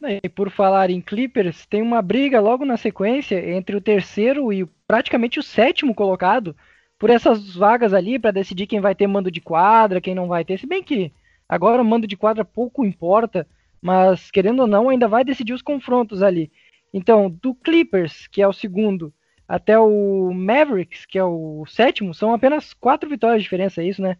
[0.02, 4.66] E por falar em Clippers, tem uma briga logo na sequência entre o terceiro e
[4.86, 6.54] praticamente o sétimo colocado
[6.98, 10.44] por essas vagas ali para decidir quem vai ter mando de quadra, quem não vai
[10.44, 10.58] ter.
[10.58, 11.12] Se bem que
[11.48, 13.46] agora o mando de quadra pouco importa,
[13.80, 16.50] mas querendo ou não, ainda vai decidir os confrontos ali.
[16.92, 19.12] Então, do Clippers, que é o segundo,
[19.48, 24.02] até o Mavericks, que é o sétimo, são apenas quatro vitórias de diferença, é isso,
[24.02, 24.16] né?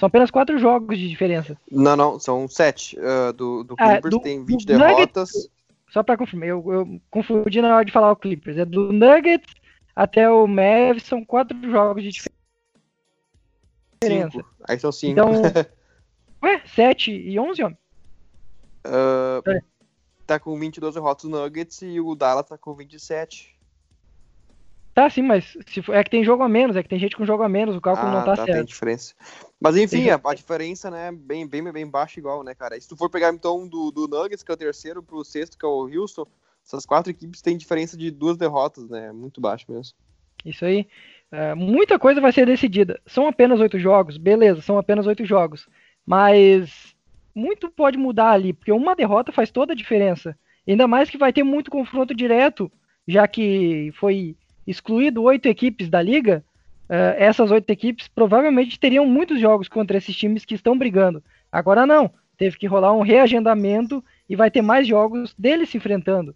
[0.00, 1.58] São apenas quatro jogos de diferença.
[1.70, 2.98] Não, não, são sete.
[2.98, 5.34] Uh, do, do ah, Clippers ah, do, tem 20 do derrotas.
[5.34, 5.50] Nuggets,
[5.92, 8.56] só para confirmar, eu, eu confundi na hora de falar o Clippers.
[8.56, 9.54] É do Nuggets
[9.94, 12.08] até o Mavs, são quatro jogos de
[14.00, 14.30] diferença.
[14.30, 14.54] Cinco.
[14.66, 15.20] Aí são cinco.
[15.20, 15.32] Então,
[16.42, 17.78] ué, 7 e 11, homem?
[18.86, 19.60] Uh, é.
[20.26, 23.54] Tá com 22 derrotas Nuggets e o Dallas tá com 27.
[25.00, 27.16] Tá, sim, mas se for, é que tem jogo a menos, é que tem gente
[27.16, 28.58] com jogo a menos, o cálculo ah, não tá, tá certo.
[28.58, 29.14] Tem diferença.
[29.58, 32.76] Mas enfim, a, a, diferença, né, bem, bem, bem baixa igual, né, cara?
[32.76, 35.56] E se tu for pegar então do, do Nuggets, que é o terceiro, pro sexto,
[35.56, 36.26] que é o Houston,
[36.62, 39.10] essas quatro equipes têm diferença de duas derrotas, né?
[39.10, 39.94] Muito baixo mesmo.
[40.44, 40.86] Isso aí.
[41.32, 43.00] É, muita coisa vai ser decidida.
[43.06, 45.66] São apenas oito jogos, beleza, são apenas oito jogos.
[46.04, 46.94] Mas
[47.34, 50.38] muito pode mudar ali, porque uma derrota faz toda a diferença.
[50.68, 52.70] Ainda mais que vai ter muito confronto direto,
[53.08, 54.36] já que foi
[54.70, 56.44] excluído oito equipes da liga,
[56.88, 61.22] uh, essas oito equipes provavelmente teriam muitos jogos contra esses times que estão brigando.
[61.50, 66.34] Agora não, teve que rolar um reagendamento e vai ter mais jogos deles se enfrentando.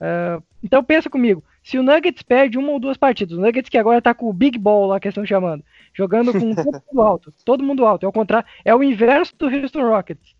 [0.00, 3.78] Uh, então pensa comigo, se o Nuggets perde uma ou duas partidas, o Nuggets que
[3.78, 7.34] agora tá com o Big Ball lá que estão chamando, jogando com todo mundo alto,
[7.44, 10.34] todo mundo alto, é o contrário, é o inverso do Houston Rockets.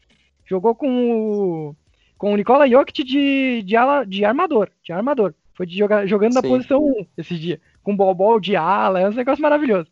[0.44, 1.76] Jogou com o
[2.18, 5.32] com o Nikola Jokic de, de, ala, de armador, de armador.
[5.58, 7.60] Foi de jogar, jogando na posição 1 esse dia.
[7.82, 9.88] Com bol de ala, é um negócio maravilhoso.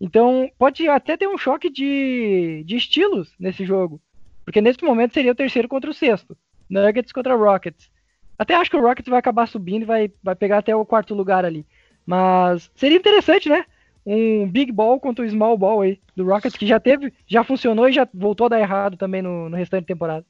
[0.00, 4.00] Então, pode até ter um choque de, de estilos nesse jogo.
[4.44, 6.36] Porque nesse momento seria o terceiro contra o sexto.
[6.70, 7.90] Nuggets contra Rockets.
[8.38, 11.14] Até acho que o Rockets vai acabar subindo e vai, vai pegar até o quarto
[11.14, 11.66] lugar ali.
[12.06, 13.64] Mas seria interessante, né?
[14.06, 17.88] Um Big Ball contra o Small Ball aí do Rockets, que já teve, já funcionou
[17.88, 20.24] e já voltou a dar errado também no, no restante da temporada.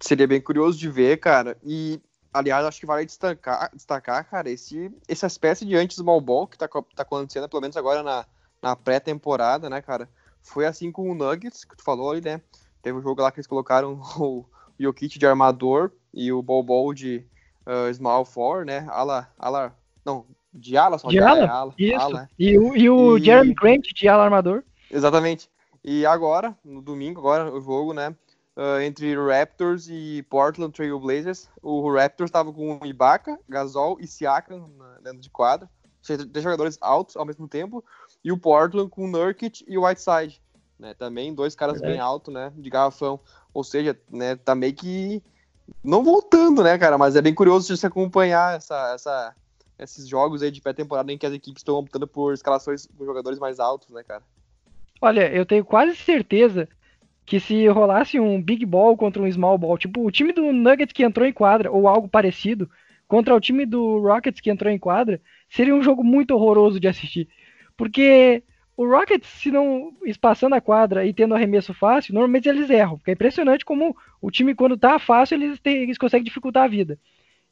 [0.00, 1.56] Seria bem curioso de ver, cara.
[1.64, 2.00] E
[2.32, 6.68] Aliás, acho que vale destacar, destacar cara, esse, essa espécie de anti-small ball que tá,
[6.68, 8.26] tá acontecendo, pelo menos agora na,
[8.62, 10.08] na pré-temporada, né, cara?
[10.42, 12.40] Foi assim com o Nuggets, que tu falou ali, né?
[12.82, 14.44] Teve um jogo lá que eles colocaram o
[14.78, 17.26] Jokic de armador e o Bol Bol de
[17.66, 18.86] uh, small four, né?
[18.88, 21.08] Ala, ala, não, de ala só.
[21.08, 22.00] De, de ala, é ala, isso.
[22.00, 22.30] Ala.
[22.38, 23.24] E o, e o e...
[23.24, 24.64] Jeremy Grant de ala armador.
[24.90, 25.50] Exatamente.
[25.84, 28.14] E agora, no domingo, agora o jogo, né?
[28.56, 31.48] Uh, entre Raptors e Portland Trail Blazers.
[31.62, 34.70] O Raptors estava com Ibaka, Gasol e Siakam
[35.02, 35.68] dentro de quadra.
[36.02, 37.84] Três jogadores altos ao mesmo tempo.
[38.24, 40.40] E o Portland com Nurkic e Whiteside.
[40.78, 40.94] Né?
[40.94, 41.86] Também dois caras é.
[41.86, 42.52] bem altos, né?
[42.56, 43.20] De garrafão.
[43.52, 45.22] Ou seja, né, tá meio que
[45.82, 46.96] não voltando, né, cara?
[46.98, 49.34] Mas é bem curioso de se acompanhar essa, essa,
[49.78, 53.38] esses jogos aí de pré-temporada em que as equipes estão optando por escalações com jogadores
[53.38, 54.22] mais altos, né, cara?
[55.00, 56.68] Olha, eu tenho quase certeza
[57.26, 60.92] que se rolasse um big ball contra um small ball, tipo o time do Nuggets
[60.92, 62.70] que entrou em quadra, ou algo parecido,
[63.08, 66.88] contra o time do Rockets que entrou em quadra, seria um jogo muito horroroso de
[66.88, 67.28] assistir.
[67.76, 68.42] Porque
[68.76, 72.96] o Rockets, se não espaçando a quadra e tendo arremesso fácil, normalmente eles erram.
[72.96, 76.68] Porque é impressionante como o time, quando tá fácil, eles, têm, eles conseguem dificultar a
[76.68, 76.98] vida.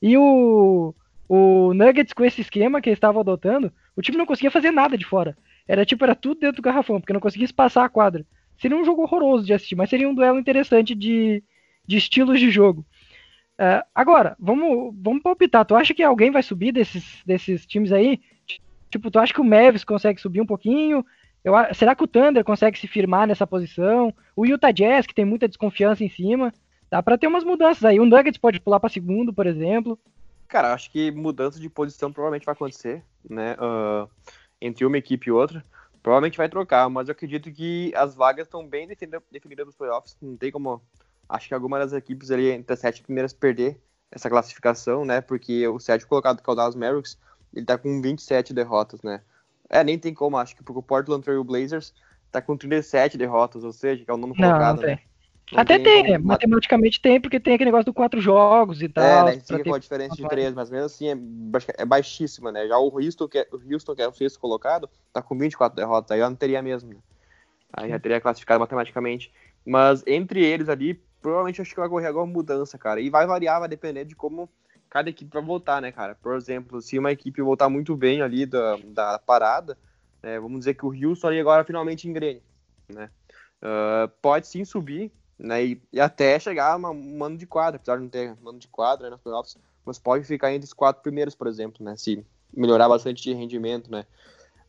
[0.02, 0.94] E o,
[1.28, 4.98] o Nuggets, com esse esquema que eles estavam adotando, o time não conseguia fazer nada
[4.98, 5.37] de fora.
[5.66, 8.26] Era tipo, era tudo dentro do garrafão, porque não conseguia espaçar a quadra.
[8.58, 11.42] Seria um jogo horroroso de assistir, mas seria um duelo interessante de,
[11.86, 12.84] de estilos de jogo.
[13.54, 15.64] Uh, agora, vamos, vamos palpitar.
[15.64, 18.20] Tu acha que alguém vai subir desses, desses times aí?
[18.90, 21.04] Tipo, tu acha que o Mavis consegue subir um pouquinho?
[21.44, 24.12] Eu, será que o Thunder consegue se firmar nessa posição?
[24.34, 26.52] O Utah Jazz, que tem muita desconfiança em cima.
[26.90, 28.00] Dá para ter umas mudanças aí.
[28.00, 29.98] O Nuggets pode pular para segundo, por exemplo.
[30.48, 33.54] Cara, acho que mudança de posição provavelmente vai acontecer, né?
[33.54, 34.08] Uh,
[34.60, 35.64] entre uma equipe e outra.
[36.04, 40.14] Provavelmente vai trocar, mas eu acredito que as vagas estão bem definidas nos playoffs.
[40.20, 40.82] Não tem como.
[41.26, 45.22] Acho que alguma das equipes ali entre as sete primeiras perder essa classificação, né?
[45.22, 47.18] Porque o sétimo colocado, que é o Dallas Mavericks,
[47.54, 49.22] ele tá com 27 derrotas, né?
[49.70, 51.94] É, nem tem como, acho que porque o Portland Trail Blazers
[52.30, 54.98] tá com 37 derrotas, ou seja, que é o nono colocado, não né?
[55.52, 56.26] Não Até tem, tem como...
[56.26, 59.28] matematicamente tem, porque tem aquele negócio do quatro jogos e tal.
[59.28, 61.16] É, né, sim, com a diferença de três, mas mesmo assim é,
[61.78, 62.66] é baixíssima, né?
[62.66, 65.76] Já o Houston, que é, o Houston, que é o sexto colocado, tá com 24
[65.76, 67.00] derrotas, aí eu não teria mesmo, né?
[67.72, 69.33] Aí já teria classificado matematicamente.
[69.66, 73.00] Mas entre eles ali, provavelmente acho que vai ocorrer alguma mudança, cara.
[73.00, 74.48] E vai variar, vai depender de como
[74.88, 76.14] cada equipe vai voltar, né, cara?
[76.14, 79.76] Por exemplo, se uma equipe voltar muito bem ali da, da parada,
[80.22, 82.42] né, vamos dizer que o Houston ali agora finalmente engrene,
[82.88, 83.11] né?
[83.61, 85.64] Uh, pode sim subir, né?
[85.64, 88.68] E, e até chegar uma, um mano de quadra, apesar de não ter mano de
[88.68, 91.96] quadra né, nos playoffs, mas pode ficar entre os quatro primeiros, por exemplo, né?
[91.96, 94.06] Se melhorar bastante de rendimento, né?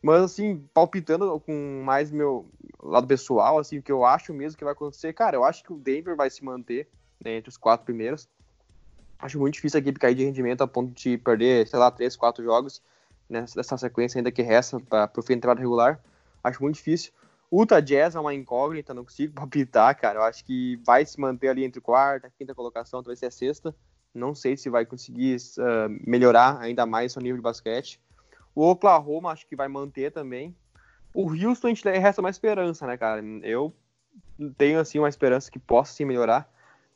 [0.02, 2.46] Mas assim, palpitando com mais meu
[2.82, 5.72] lado pessoal, assim, o que eu acho mesmo que vai acontecer, cara, eu acho que
[5.72, 6.88] o Denver vai se manter
[7.24, 8.28] né, entre os quatro primeiros.
[9.18, 12.14] Acho muito difícil a equipe cair de rendimento a ponto de perder, sei lá, três,
[12.14, 12.82] quatro jogos
[13.28, 16.00] nessa sequência ainda que resta para o fim da temporada regular.
[16.44, 17.12] Acho muito difícil.
[17.52, 20.18] Utah Jazz é uma incógnita, não consigo palpitar, cara.
[20.18, 23.74] Eu acho que vai se manter ali entre quarta, quinta colocação, talvez ser a sexta,
[24.14, 28.00] Não sei se vai conseguir uh, melhorar ainda mais seu nível de basquete.
[28.54, 30.56] O Oklahoma acho que vai manter também.
[31.14, 33.22] O Houston a gente resta uma esperança, né, cara?
[33.42, 33.72] Eu
[34.56, 36.50] tenho assim uma esperança que possa sim melhorar,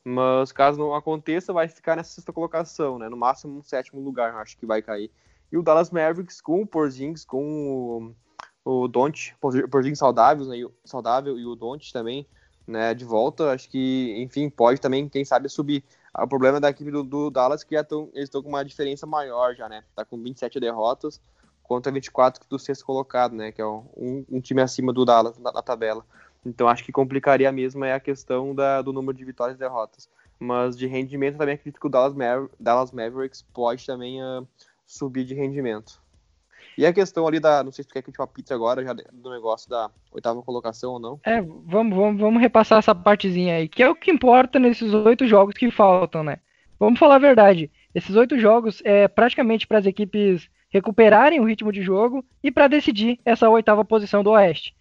[0.04, 3.08] mas caso não aconteça, vai ficar nessa sexta colocação, né?
[3.08, 5.10] No máximo um sétimo lugar, acho que vai cair.
[5.52, 8.14] E o Dallas Mavericks com o Porzingis, com o,
[8.64, 10.56] o Don't, Porzingis saudável, né?
[10.84, 12.26] saudável e o Don't também,
[12.66, 12.94] né?
[12.94, 15.84] De volta, acho que, enfim, pode também, quem sabe, subir.
[16.16, 18.64] O problema da equipe do, do Dallas é que já tão, eles estão com uma
[18.64, 19.84] diferença maior já, né?
[19.94, 21.20] Tá com 27 derrotas
[21.62, 23.52] contra 24 do sexto colocado, né?
[23.52, 26.04] Que é um, um time acima do Dallas na, na, tabela.
[26.44, 30.08] Então acho que complicaria mesmo é a questão da, do número de vitórias e derrotas.
[30.38, 34.46] Mas de rendimento também acredito que o Dallas, Maver Dallas Mavericks pode também uh,
[34.84, 36.02] subir de rendimento.
[36.80, 37.62] E a questão ali da.
[37.62, 40.42] Não sei se tu quer que a gente apite agora já do negócio da oitava
[40.42, 41.20] colocação ou não.
[41.22, 45.26] É, vamos, vamos, vamos repassar essa partezinha aí, que é o que importa nesses oito
[45.26, 46.38] jogos que faltam, né?
[46.78, 47.70] Vamos falar a verdade.
[47.94, 52.66] Esses oito jogos é praticamente para as equipes recuperarem o ritmo de jogo e para
[52.66, 54.74] decidir essa oitava posição do Oeste.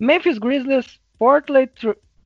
[0.00, 1.70] Memphis Grizzlies, Portland,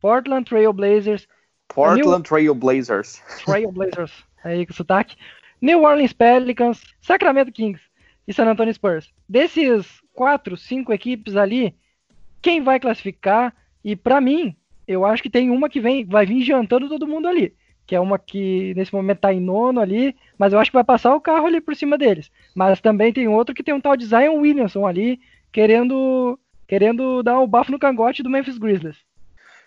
[0.01, 1.27] Portland Trail Blazers.
[1.67, 2.23] Portland New...
[2.23, 3.21] Trail Blazers.
[3.45, 4.13] Trail Blazers,
[4.45, 5.17] aí com sotaque.
[5.61, 7.86] New Orleans Pelicans, Sacramento Kings
[8.27, 9.13] e San Antonio Spurs.
[9.29, 11.75] Desses quatro, cinco equipes ali,
[12.43, 13.55] quem vai classificar?
[13.85, 17.29] E para mim, eu acho que tem uma que vem, vai vir jantando todo mundo
[17.29, 17.55] ali
[17.87, 20.85] que é uma que nesse momento está em nono ali, mas eu acho que vai
[20.85, 22.31] passar o carro ali por cima deles.
[22.55, 25.21] Mas também tem outro que tem um tal de Zion Williamson ali,
[25.53, 28.97] querendo querendo dar o um bafo no cangote do Memphis Grizzlies.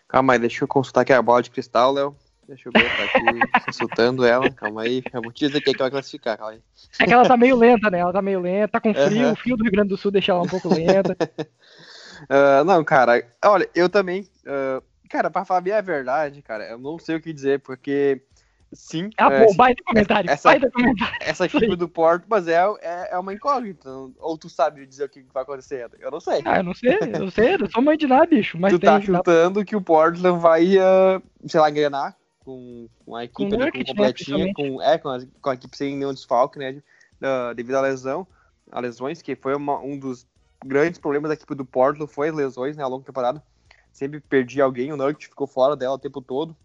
[0.05, 2.15] Calma aí, deixa eu consultar aqui a bola de cristal, Léo.
[2.49, 4.49] Deixa eu ver, tá aqui consultando ela.
[4.49, 6.61] Calma aí, eu vou te dizer quem é que vai classificar, calma aí.
[6.99, 7.99] É que ela tá meio lenta, né?
[7.99, 9.31] Ela tá meio lenta, tá com frio, uhum.
[9.31, 11.15] o frio do Rio Grande do Sul deixa ela um pouco lenta.
[12.27, 14.27] uh, não, cara, olha, eu também.
[14.45, 18.21] Uh, Cara, pra falar bem a verdade, cara, eu não sei o que dizer, porque
[18.71, 19.09] sim.
[19.17, 21.17] Ah, é, bom, baita comentário, essa, baita comentário.
[21.19, 23.89] Essa equipe do Porto, mas é, é, é uma incógnita.
[24.19, 25.89] Ou tu sabe dizer o que vai acontecer?
[25.99, 26.43] Eu não sei.
[26.45, 28.55] Ah, eu não sei, eu não sei, eu sou mãe de nada, bicho.
[28.59, 32.15] Mas tu tá chutando que o Portland vai, uh, sei lá, engrenar
[32.49, 35.53] com, com a equipe com, ali, né, completinha, né, com, é, com a, com a
[35.53, 36.81] equipe sem nenhum desfalque, né?
[37.55, 38.25] Devido à lesão,
[38.71, 40.25] a lesões, que foi uma, um dos
[40.65, 43.43] grandes problemas da equipe do Portland, foi as lesões, né, ao longo da temporada
[43.91, 46.55] sempre perdia alguém, o Nugget ficou fora dela o tempo todo.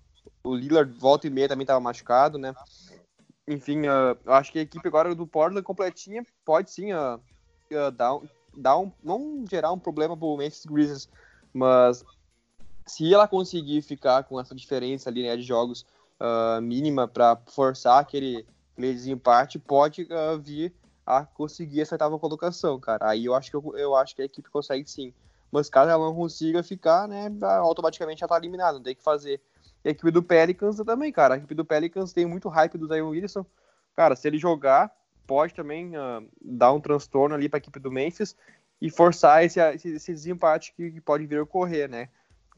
[0.43, 2.55] O Lillard, volta e meia, também estava machucado, né?
[3.49, 7.17] Enfim, uh, eu acho que a equipe agora do Portland completinha pode sim uh,
[7.73, 8.19] uh, dar,
[8.57, 11.09] dar um, não gerar um problema pro Memphis Grizzlies,
[11.53, 12.05] mas
[12.87, 15.87] se ela conseguir ficar com essa diferença ali né, de jogos
[16.63, 20.07] mínima para forçar aquele, aquele desempate, pode
[20.41, 20.73] vir
[21.05, 23.11] a conseguir essa oitava colocação, cara.
[23.11, 25.13] Aí eu acho que eu, eu acho que a equipe consegue sim.
[25.53, 29.41] Mas caso ela não consiga ficar, né, automaticamente já tá eliminado, não tem que fazer.
[29.85, 31.35] E a equipe do Pelicans também, cara.
[31.35, 33.45] A equipe do Pelicans tem muito hype do Zion Wilson.
[33.95, 34.91] Cara, se ele jogar,
[35.27, 38.35] pode também uh, dar um transtorno ali para a equipe do Memphis
[38.81, 42.09] e forçar esse, esse, esse desempate que, que, pode vir a ocorrer, né?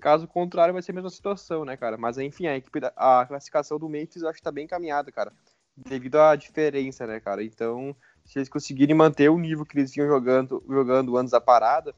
[0.01, 1.97] Caso contrário, vai ser a mesma situação, né, cara?
[1.97, 5.11] Mas enfim, a equipe da, a classificação do Memphis eu acho que tá bem encaminhada,
[5.11, 5.33] cara.
[5.77, 7.43] Devido à diferença, né, cara?
[7.43, 11.95] Então, se eles conseguirem manter o nível que eles vinham jogando, jogando antes da parada,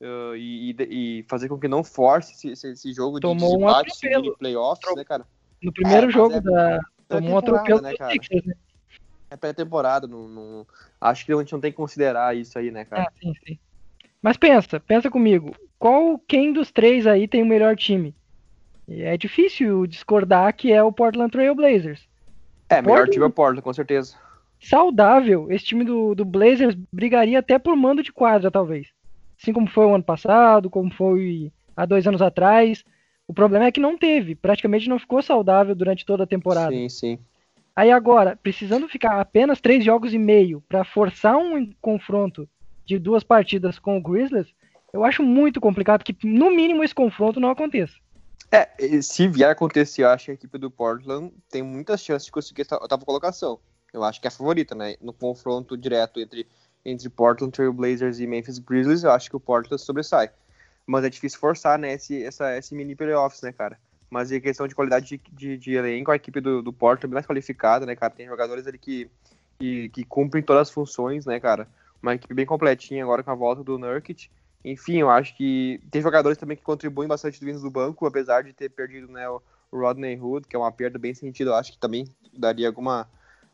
[0.00, 4.28] uh, e, e, fazer com que não force esse, esse, esse jogo tomou de desempate
[4.28, 5.26] um playoffs, né, cara?
[5.62, 6.80] No primeiro é, jogo é, da.
[7.08, 8.14] Tomou um atropelo né, cara?
[8.14, 8.54] né?
[9.30, 10.66] É pré-temporada, não, não,
[11.00, 13.04] acho que a gente não tem que considerar isso aí, né, cara?
[13.04, 13.58] É, sim, sim.
[14.22, 15.54] Mas pensa, pensa comigo.
[15.78, 18.14] Qual, quem dos três aí tem o melhor time?
[18.88, 22.08] É difícil discordar que é o Portland Trail Blazers.
[22.68, 24.16] É, melhor Portland, time é o Portland, com certeza.
[24.60, 28.88] Saudável, esse time do, do Blazers brigaria até por mando de quadra, talvez
[29.42, 32.84] assim como foi o ano passado, como foi há dois anos atrás.
[33.26, 36.70] O problema é que não teve, praticamente não ficou saudável durante toda a temporada.
[36.70, 37.18] Sim, sim.
[37.74, 42.48] Aí agora, precisando ficar apenas três jogos e meio para forçar um confronto
[42.84, 44.48] de duas partidas com o Grizzlies,
[44.92, 47.94] eu acho muito complicado que, no mínimo, esse confronto não aconteça.
[48.50, 48.68] É,
[49.00, 52.32] se vier a acontecer, eu acho que a equipe do Portland tem muitas chances de
[52.32, 53.58] conseguir a oitava colocação.
[53.92, 54.96] Eu acho que é a favorita, né?
[55.00, 56.46] No confronto direto entre
[56.84, 60.30] entre Portland Trail Blazers e Memphis Grizzlies, eu acho que o Portland sobressai.
[60.86, 63.78] Mas é difícil forçar, né, esse, essa, esse mini playoffs, né, cara?
[64.10, 67.14] Mas em questão de qualidade de, de, de elenco, a equipe do, do Portland é
[67.14, 68.12] mais qualificada, né, cara?
[68.12, 69.08] Tem jogadores ali que,
[69.58, 71.68] que, que, cumprem todas as funções, né, cara?
[72.02, 74.28] Uma equipe bem completinha agora com a volta do Nurkic.
[74.64, 78.52] Enfim, eu acho que tem jogadores também que contribuem bastante vindo do banco, apesar de
[78.52, 79.40] ter perdido né, o
[79.72, 83.08] Rodney Hood, que é uma perda bem sentida, eu acho que também daria alguma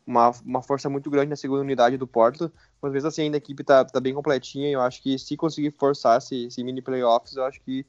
[0.05, 3.39] uma, uma força muito grande na segunda unidade do Porto, mas mesmo assim ainda a
[3.39, 7.35] equipe tá, tá bem completinha eu acho que se conseguir forçar esse, esse mini playoffs,
[7.35, 7.85] eu acho que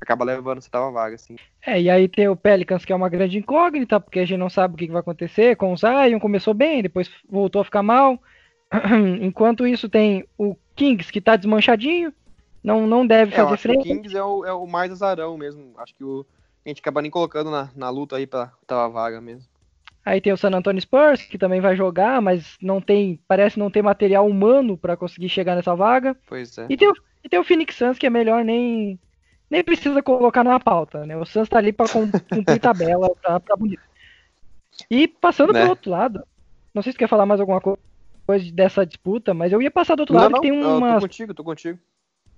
[0.00, 1.36] acaba levando essa tava vaga, assim.
[1.64, 4.48] É, e aí tem o Pelicans, que é uma grande incógnita, porque a gente não
[4.48, 8.18] sabe o que, vai acontecer com o Zion, começou bem, depois voltou a ficar mal.
[9.20, 12.12] Enquanto isso tem o Kings, que tá desmanchadinho,
[12.62, 13.80] não, não deve é, fazer frente.
[13.80, 16.24] o Kings é o, é o mais azarão mesmo, acho que o,
[16.64, 19.48] a gente acaba nem colocando na, na luta aí pra tava vaga mesmo.
[20.04, 23.70] Aí tem o San Antonio Spurs, que também vai jogar, mas não tem, parece não
[23.70, 26.16] ter material humano para conseguir chegar nessa vaga.
[26.26, 26.66] Pois é.
[26.70, 28.98] E tem, o, e tem o Phoenix Suns, que é melhor nem
[29.50, 31.16] nem precisa colocar na pauta, né?
[31.16, 31.86] O Suns tá ali para
[32.30, 33.82] cumprir tabela, pra, pra bonito.
[34.88, 35.60] E passando né?
[35.60, 36.24] pro outro lado,
[36.72, 37.78] não sei se quer falar mais alguma coisa
[38.52, 40.94] dessa disputa, mas eu ia passar do outro não, lado não, que tem umas...
[40.94, 41.78] tô contigo, tô contigo.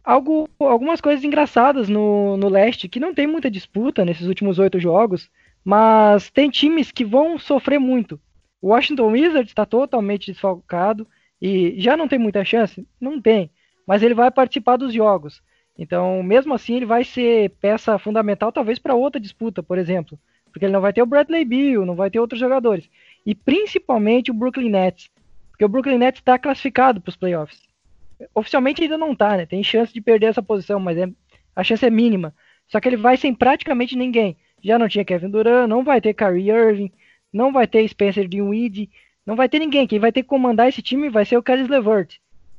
[0.05, 4.81] Algo, algumas coisas engraçadas no, no leste, que não tem muita disputa nesses últimos oito
[4.81, 5.31] jogos,
[5.65, 8.21] mas tem times que vão sofrer muito.
[8.61, 11.07] O Washington Wizards está totalmente desfalcado
[11.41, 12.87] e já não tem muita chance?
[13.01, 13.51] Não tem,
[13.87, 15.43] mas ele vai participar dos jogos.
[15.79, 20.19] Então, mesmo assim, ele vai ser peça fundamental, talvez, para outra disputa, por exemplo.
[20.53, 22.89] Porque ele não vai ter o Bradley Beal, não vai ter outros jogadores.
[23.25, 25.11] E principalmente o Brooklyn Nets.
[25.65, 27.61] O Brooklyn Nets está classificado para os playoffs.
[28.35, 29.47] Oficialmente ainda não está, né?
[29.47, 31.09] Tem chance de perder essa posição, mas é,
[31.55, 32.35] a chance é mínima.
[32.69, 34.37] Só que ele vai sem praticamente ninguém.
[34.63, 36.93] Já não tinha Kevin Durant, não vai ter Kyrie Irving,
[37.33, 38.91] não vai ter Spencer Dinwiddie,
[39.27, 39.87] não vai ter ninguém.
[39.87, 42.19] Quem vai ter que comandar esse time vai ser o Caris LeVert.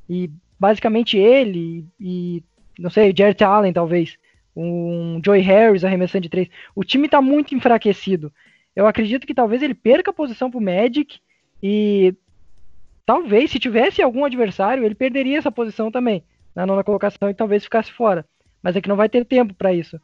[0.09, 0.29] E
[0.59, 2.43] basicamente ele e
[2.77, 4.17] não sei, Jarrett Allen talvez,
[4.55, 6.49] um Joey Harris arremessando de três.
[6.75, 8.31] O time está muito enfraquecido.
[8.75, 11.19] Eu acredito que talvez ele perca a posição para o Magic
[11.61, 12.13] e
[13.05, 16.23] talvez se tivesse algum adversário ele perderia essa posição também
[16.55, 18.25] na nona colocação e talvez ficasse fora.
[18.61, 19.99] Mas é que não vai ter tempo para isso.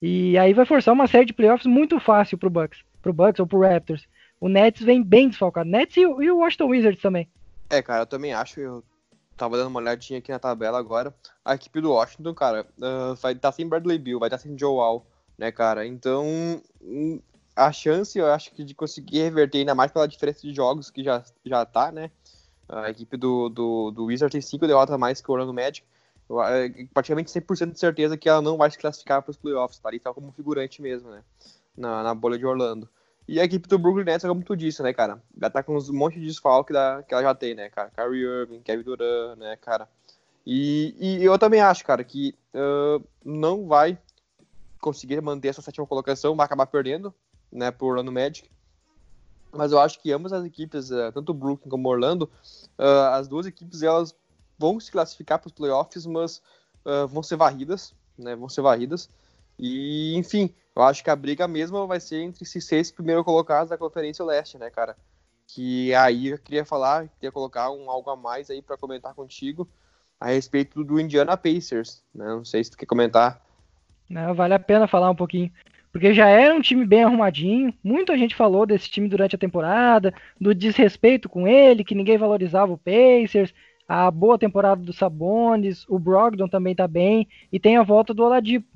[0.00, 3.38] E aí vai forçar uma série de playoffs muito fácil para o Bucks, pro Bucks
[3.38, 4.06] ou para o Raptors.
[4.40, 5.70] O Nets vem bem desfalcado.
[5.70, 7.30] Nets e, e o Washington Wizards também.
[7.70, 8.58] É, cara, eu também acho.
[8.58, 8.82] Eu
[9.36, 11.14] tava dando uma olhadinha aqui na tabela agora.
[11.44, 14.42] A equipe do Washington, cara, uh, vai estar tá sem Bradley Bill, vai estar tá
[14.42, 15.06] sem Joe Wall,
[15.38, 15.86] né, cara?
[15.86, 16.26] Então,
[16.82, 17.20] hum,
[17.54, 21.04] a chance, eu acho que de conseguir reverter, ainda mais pela diferença de jogos que
[21.04, 22.10] já, já tá, né?
[22.68, 25.86] A equipe do, do, do Wizard tem cinco derrotas a mais que o Orlando Magic.
[26.28, 29.78] Eu, é, praticamente 100% de certeza que ela não vai se classificar para os playoffs,
[29.78, 31.22] tá ali tá como figurante mesmo, né?
[31.76, 32.88] Na, na bolha de Orlando.
[33.28, 35.22] E a equipe do Brooklyn Nets, como tu disse, né, cara?
[35.40, 37.90] Já tá com um monte de desfalque da, que ela já tem, né, cara?
[37.90, 39.88] Kyrie Irving, Kevin Durant, né, cara?
[40.44, 43.96] E, e eu também acho, cara, que uh, não vai
[44.80, 47.14] conseguir manter essa sétima colocação, vai acabar perdendo,
[47.50, 48.50] né, pro Orlando Magic.
[49.52, 52.30] Mas eu acho que ambas as equipes, uh, tanto o Brooklyn como o Orlando,
[52.78, 54.14] uh, as duas equipes, elas
[54.58, 56.42] vão se classificar para os playoffs, mas
[57.08, 59.08] vão ser varridas, né, vão ser varridas.
[59.58, 63.70] E, enfim, eu acho que a briga mesmo vai ser entre esses seis primeiros colocados
[63.70, 64.96] da Conferência Leste, né, cara?
[65.46, 69.68] Que aí eu queria falar, queria colocar um algo a mais aí para comentar contigo
[70.18, 72.26] a respeito do Indiana Pacers, né?
[72.26, 73.40] Não sei se tu quer comentar.
[74.08, 75.52] Não, vale a pena falar um pouquinho.
[75.92, 77.72] Porque já era um time bem arrumadinho.
[77.84, 82.72] Muita gente falou desse time durante a temporada, do desrespeito com ele, que ninguém valorizava
[82.72, 83.52] o Pacers,
[83.86, 88.24] a boa temporada do Sabonis, o Brogdon também tá bem, e tem a volta do
[88.24, 88.66] Oladipo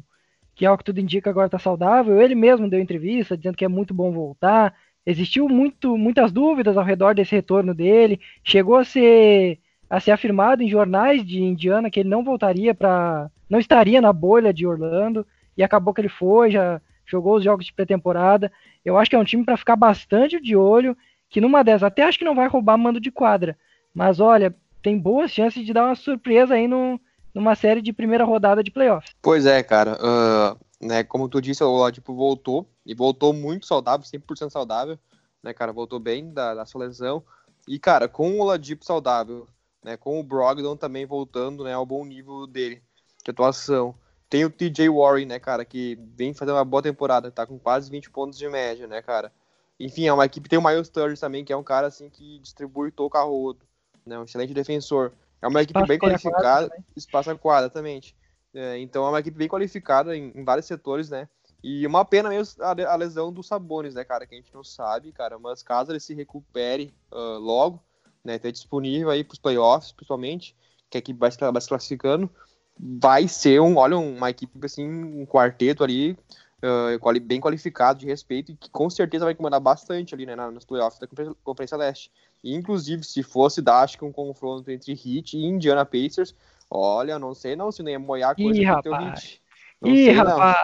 [0.57, 2.21] que ao que tudo indica agora está saudável.
[2.21, 4.75] Ele mesmo deu entrevista dizendo que é muito bom voltar.
[5.05, 8.19] Existiu muito, muitas dúvidas ao redor desse retorno dele.
[8.43, 13.31] Chegou a ser, a ser afirmado em jornais de Indiana que ele não voltaria para.
[13.51, 15.27] não estaria na bolha de Orlando.
[15.57, 18.51] E acabou que ele foi, já jogou os jogos de pré-temporada.
[18.85, 20.97] Eu acho que é um time para ficar bastante de olho.
[21.29, 23.59] Que numa dessas, até acho que não vai roubar mando de quadra.
[23.93, 27.01] Mas olha, tem boas chances de dar uma surpresa aí no,
[27.35, 29.13] numa série de primeira rodada de playoffs.
[29.21, 29.97] Pois é, cara.
[29.97, 34.99] Uh, né, como tu disse, o Oladipo voltou, e voltou muito saudável, 100% saudável,
[35.43, 37.23] né, cara, voltou bem da, da sua lesão.
[37.67, 39.47] E, cara, com o Oladipo saudável,
[39.83, 42.83] né, com o Brogdon também voltando, né, ao bom nível dele,
[43.25, 43.95] de atuação.
[44.29, 47.91] Tem o TJ Warren, né, cara, que vem fazendo uma boa temporada, tá com quase
[47.91, 49.33] 20 pontos de média, né, cara.
[49.79, 52.39] Enfim, é uma equipe, tem o Miles Turner também, que é um cara, assim, que
[52.41, 53.61] distribui toca rodo,
[54.05, 55.13] né, um excelente defensor.
[55.41, 58.17] É uma equipe bem qualificada, espaço aquado, exatamente.
[58.55, 61.29] É, então é uma equipe bem qualificada em, em, vários setores, né?
[61.63, 64.27] E uma pena mesmo a, a, lesão dos Sabones, né, cara?
[64.27, 65.39] Que a gente não sabe, cara.
[65.39, 67.83] Mas caso ele se recupere uh, logo,
[68.25, 68.39] né?
[68.39, 70.57] Ter disponível aí pros playoffs, principalmente,
[70.89, 72.31] que a equipe vai se, vai se classificando,
[72.79, 76.17] vai ser um, olha, uma equipe assim, um quarteto ali,
[76.63, 80.65] uh, bem qualificado, de respeito, e que com certeza vai incomodar bastante ali, né, nos
[80.65, 81.07] playoffs da
[81.43, 82.11] Conferência Leste.
[82.45, 86.35] Inclusive, se fosse dar, acho que um confronto entre Heat e Indiana Pacers,
[86.71, 89.41] olha, não sei não se nem ia moiar coisa Ih, rapaz.
[89.81, 90.57] Não Ih, sei, rapaz.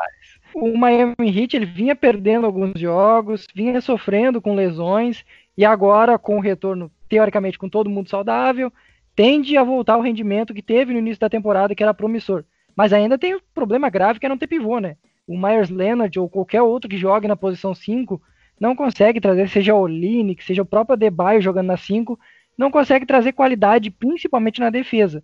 [0.54, 0.64] Não.
[0.64, 5.24] O Miami Heat ele vinha perdendo alguns jogos, vinha sofrendo com lesões,
[5.56, 8.70] e agora, com o retorno, teoricamente, com todo mundo saudável,
[9.14, 12.44] tende a voltar ao rendimento que teve no início da temporada, que era promissor.
[12.74, 14.96] mas ainda tem um problema grave que é não ter pivô, né?
[15.26, 18.20] O Myers Leonard ou qualquer outro que jogue na posição 5
[18.58, 22.18] não consegue trazer, seja o Linick, seja o próprio Adebayo jogando na 5,
[22.56, 25.22] não consegue trazer qualidade, principalmente na defesa.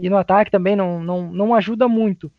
[0.00, 2.32] E no ataque também não, não, não ajuda muito.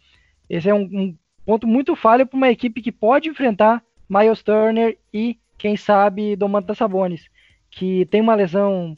[0.50, 4.98] Esse é um, um ponto muito falho para uma equipe que pode enfrentar Miles Turner
[5.14, 7.30] e, quem sabe, Domantas Sabonis,
[7.70, 8.98] que tem uma lesão,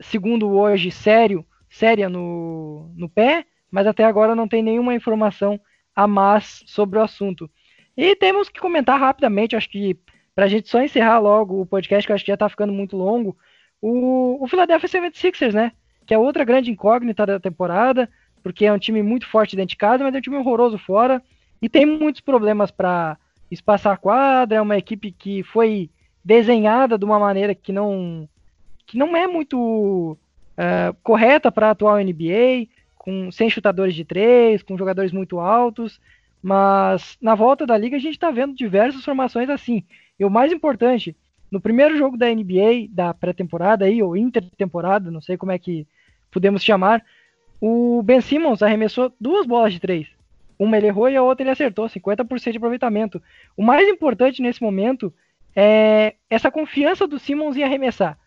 [0.00, 5.60] segundo hoje, sério, séria no, no pé, mas até agora não tem nenhuma informação
[5.94, 7.50] a mais sobre o assunto.
[7.96, 9.98] E temos que comentar rapidamente, acho que
[10.34, 12.96] para a gente só encerrar logo o podcast, que acho que já está ficando muito
[12.96, 13.36] longo,
[13.82, 15.72] o, o Philadelphia 76ers, né?
[16.06, 18.08] Que é outra grande incógnita da temporada,
[18.42, 21.22] porque é um time muito forte dentro de casa, mas é um time horroroso fora,
[21.60, 23.18] e tem muitos problemas para
[23.50, 25.90] espaçar a quadra, é uma equipe que foi
[26.24, 28.28] desenhada de uma maneira que não,
[28.88, 30.18] que não é muito
[30.56, 32.66] uh, correta para a atual NBA,
[32.96, 36.00] com, sem chutadores de três, com jogadores muito altos,
[36.42, 39.84] mas na volta da liga a gente está vendo diversas formações assim.
[40.18, 41.14] E o mais importante,
[41.50, 45.86] no primeiro jogo da NBA, da pré-temporada aí, ou intertemporada, não sei como é que
[46.30, 47.04] podemos chamar,
[47.60, 50.08] o Ben Simmons arremessou duas bolas de três.
[50.58, 53.22] Uma ele errou e a outra ele acertou, 50% de aproveitamento.
[53.54, 55.12] O mais importante nesse momento
[55.54, 58.18] é essa confiança do Simmons em arremessar.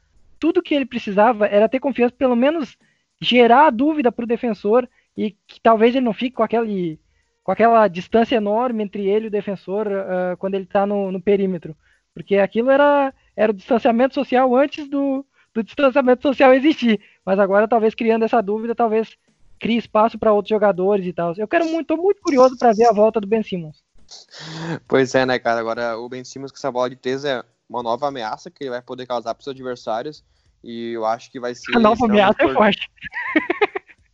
[0.41, 2.75] Tudo que ele precisava era ter confiança, pelo menos
[3.21, 6.99] gerar a dúvida para o defensor e que talvez ele não fique com, aquele,
[7.43, 11.21] com aquela distância enorme entre ele e o defensor uh, quando ele está no, no,
[11.21, 11.77] perímetro.
[12.11, 15.23] Porque aquilo era, era o distanciamento social antes do,
[15.53, 16.99] do distanciamento social existir.
[17.23, 19.15] Mas agora, talvez criando essa dúvida, talvez
[19.59, 21.35] crie espaço para outros jogadores e tal.
[21.37, 23.83] Eu quero muito, muito curioso para ver a volta do Ben Simmons.
[24.87, 25.59] Pois é, né, cara?
[25.59, 28.69] Agora o Ben Simmons com essa bola de três é uma nova ameaça que ele
[28.69, 30.23] vai poder causar para os adversários.
[30.63, 31.75] E eu acho que vai ser.
[31.75, 32.91] A nova ameaça é forte.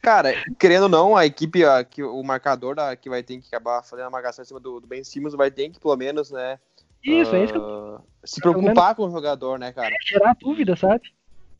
[0.01, 3.47] Cara, querendo ou não, a equipe, a, que, o marcador da, que vai ter que
[3.47, 6.31] acabar fazendo a marcação em cima do, do Ben Simmons vai ter que, pelo menos,
[6.31, 6.57] né?
[7.03, 7.95] Isso, uh, é isso que eu...
[7.95, 9.93] Ah, se preocupar com o jogador, né, cara?
[10.07, 11.13] gerar dúvida, sabe?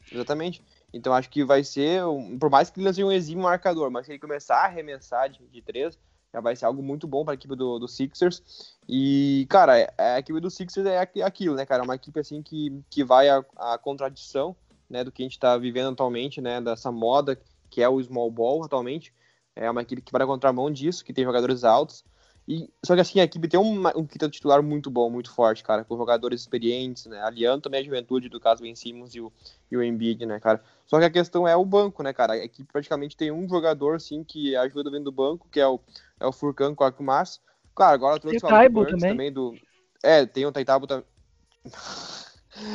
[0.10, 0.64] Exatamente.
[0.94, 2.02] Então acho que vai ser,
[2.40, 5.46] por mais que ele seja um exímio marcador, mas se ele começar a arremessar de,
[5.48, 6.00] de três,
[6.34, 8.76] já vai ser algo muito bom para a equipe do, do Sixers.
[8.88, 11.84] E, cara, é, a equipe do Sixers é aquilo, né, cara?
[11.84, 14.56] É uma equipe assim que, que vai a contradição
[14.90, 18.32] né, do que a gente está vivendo atualmente, né, dessa moda que é o small
[18.32, 19.14] ball atualmente.
[19.56, 22.04] É uma equipe que vai na contramão disso, que tem jogadores altos.
[22.48, 25.84] E, só que assim, a equipe tem um, um titular muito bom, muito forte, cara,
[25.84, 27.22] com jogadores experientes, né?
[27.22, 29.34] Aliando também a juventude do caso Ben Simmons e o,
[29.70, 30.64] e o Embiid, né, cara?
[30.86, 32.34] Só que a questão é o banco, né, cara?
[32.34, 35.78] A equipe praticamente tem um jogador, assim, que ajuda vindo do banco, que é o,
[36.22, 37.42] é o Furkan com o Akumas.
[37.76, 39.12] Claro, agora trouxe o Taibo também.
[39.12, 39.54] também do...
[40.02, 41.06] É, tem o Taitabo também.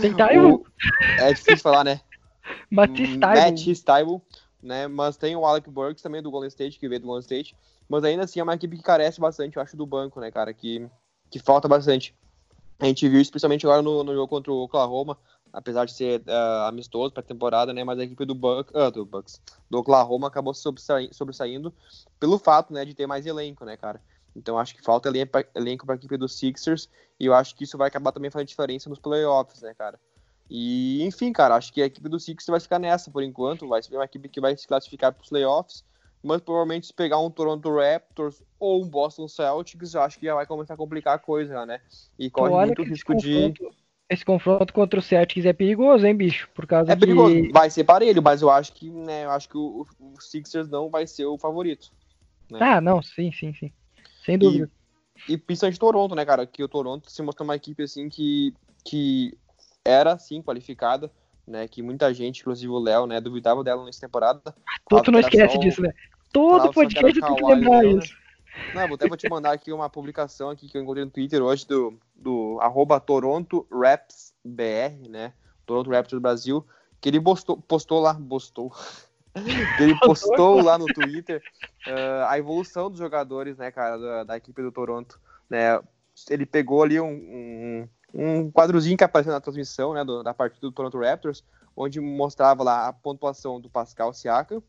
[0.03, 0.66] Tem Taibo?
[1.18, 2.01] É difícil falar, né?
[2.70, 3.18] Matisse
[3.83, 4.23] Taibo.
[4.62, 4.87] né?
[4.87, 7.57] Mas tem o Alec Burks também do Golden State, que veio do Golden State.
[7.93, 10.55] Mas ainda assim é uma equipe que carece bastante, eu acho, do banco, né, cara?
[10.55, 10.88] Que,
[11.30, 12.16] que falta bastante.
[12.80, 15.18] A gente viu isso principalmente agora no, no jogo contra o Oklahoma,
[15.53, 17.84] apesar de ser uh, amistoso para temporada, né?
[17.84, 21.74] Mas a equipe do, Buck, uh, do Bucks, do Oklahoma acabou sobressaindo, sobressaindo
[22.18, 24.01] pelo fato, né, de ter mais elenco, né, cara?
[24.34, 25.11] Então acho que falta
[25.55, 26.88] elenco para a equipe dos Sixers
[27.20, 30.01] e eu acho que isso vai acabar também fazendo diferença nos playoffs, né, cara?
[30.49, 33.82] E enfim, cara, acho que a equipe do Sixers vai ficar nessa por enquanto, vai
[33.82, 35.84] ser uma equipe que vai se classificar para os playoffs,
[36.23, 40.35] mas provavelmente se pegar um Toronto Raptors ou um Boston Celtics, eu acho que já
[40.35, 41.81] vai começar a complicar a coisa, né?
[42.18, 43.53] E corre muito risco de
[44.12, 46.47] esse confronto contra o Celtics é perigoso, hein, bicho?
[46.55, 47.35] Por causa é perigoso.
[47.51, 50.91] Vai ser parelho, mas eu acho que, né, eu acho que o, o Sixers não
[50.91, 51.91] vai ser o favorito.
[52.51, 52.59] Né?
[52.61, 53.73] Ah, não, sim, sim, sim.
[54.23, 54.70] Sem dúvida.
[55.27, 56.47] E, e principalmente Toronto, né, cara?
[56.47, 58.55] Que o Toronto se mostrou uma equipe assim que,
[58.85, 59.35] que
[59.83, 61.11] era sim qualificada,
[61.47, 61.66] né?
[61.68, 64.55] Que muita gente, inclusive o Léo, né, duvidava dela nessa temporada.
[64.88, 65.93] Tu, não esquece disso, né?
[66.32, 68.14] Todo podcast tem que lembrar isso.
[68.74, 71.66] Não, até vou te mandar aqui uma publicação aqui que eu encontrei no Twitter hoje
[71.66, 75.32] do, do arroba Toronto Raps BR, né?
[75.64, 76.66] Toronto Raptors Brasil,
[77.01, 78.72] que ele postou, postou lá, postou,
[79.80, 81.43] ele postou lá no Twitter
[81.86, 85.18] uh, a evolução dos jogadores, né, cara, da, da, equipe do Toronto,
[85.49, 85.80] né?
[86.28, 90.61] Ele pegou ali um, um, um quadrozinho que apareceu na transmissão, né, do, da partida
[90.61, 91.43] do Toronto Raptors,
[91.77, 94.63] onde mostrava lá a pontuação do Pascal Siakam,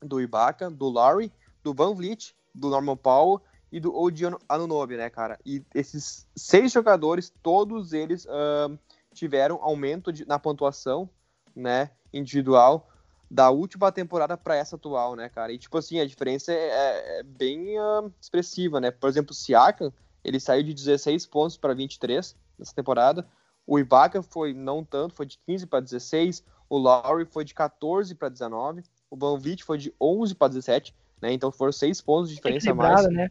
[0.00, 3.40] do Ibaka, do Laurie, do Van Vliet, do Norman Powell
[3.72, 5.38] e do Odi Anunobi, né, cara?
[5.44, 8.78] E esses seis jogadores, todos eles uh,
[9.12, 11.08] tiveram aumento de, na pontuação,
[11.56, 12.88] né, individual
[13.30, 15.52] da última temporada para essa atual, né, cara?
[15.52, 18.90] E tipo assim, a diferença é, é, é bem uh, expressiva, né?
[18.90, 19.92] Por exemplo, o Siakam,
[20.24, 23.26] ele saiu de 16 pontos para 23 nessa temporada.
[23.66, 26.42] O Ibaka foi não tanto, foi de 15 para 16.
[26.68, 28.82] O Lowry foi de 14 para 19.
[29.10, 30.94] O Van Vliet foi de 11 para 17.
[31.20, 31.32] né?
[31.32, 33.08] Então foram seis pontos de diferença a mais.
[33.10, 33.30] Né?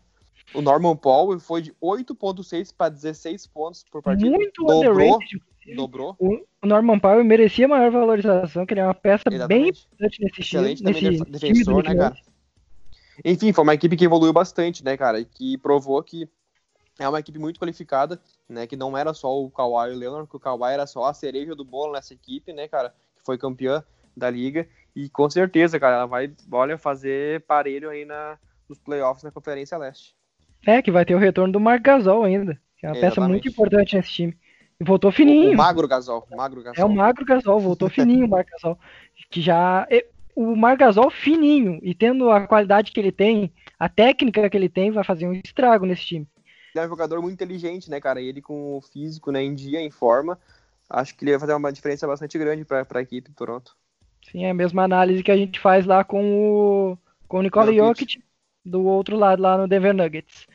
[0.54, 4.30] O Norman Paul foi de 8.6 para 16 pontos por partida.
[4.30, 5.42] Muito dobrou, underrated.
[5.76, 6.16] Dobrou.
[6.20, 9.48] O Norman Powell merecia maior valorização, que ele é uma peça Exatamente.
[9.48, 10.92] bem importante nesse Excelente time.
[10.92, 12.16] Excelente também defensor, né, cara?
[13.26, 15.20] Enfim, foi uma equipe que evoluiu bastante, né, cara?
[15.20, 16.30] E que provou que
[17.00, 18.20] é uma equipe muito qualificada,
[18.50, 18.66] né?
[18.66, 21.14] Que não era só o Kawhi e o Leonard, que o Kawhi era só a
[21.14, 22.94] cereja do bolo nessa equipe, né, cara?
[23.16, 23.84] Que foi campeã
[24.16, 24.68] da liga.
[24.96, 28.38] E com certeza, cara, ela vai, olha, fazer parelho aí na,
[28.68, 30.16] nos playoffs na Conferência Leste.
[30.66, 33.16] É, que vai ter o retorno do Marc Gasol ainda, que é uma Exatamente.
[33.16, 34.38] peça muito importante nesse time.
[34.80, 35.52] E voltou fininho.
[35.52, 36.82] O, o Magro Gasol, Magro Gasol.
[36.82, 38.78] É o Magro Gasol, voltou fininho o Marc Gasol.
[39.30, 39.88] Que já.
[40.36, 44.70] O Marc Gasol fininho e tendo a qualidade que ele tem, a técnica que ele
[44.70, 46.28] tem, vai fazer um estrago nesse time.
[46.74, 48.22] Ele é um jogador muito inteligente, né, cara?
[48.22, 50.38] Ele com o físico, né, em dia, em forma,
[50.90, 53.76] acho que ele vai fazer uma diferença bastante grande para a equipe do Toronto.
[54.32, 56.98] Sim, é a mesma análise que a gente faz lá com o,
[57.28, 58.22] com o Nikola Jokic,
[58.66, 60.48] do outro lado, lá no Denver Nuggets.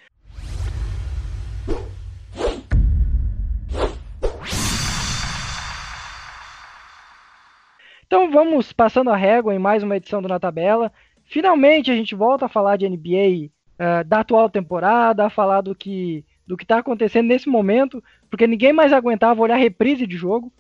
[8.07, 10.93] Então vamos passando a régua em mais uma edição do Na Tabela.
[11.25, 13.51] Finalmente a gente volta a falar de NBA
[13.83, 18.03] uh, eh, da atual temporada, a falar do que do que está acontecendo nesse momento,
[18.29, 20.53] porque ninguém mais aguentava olhar reprise de jogo.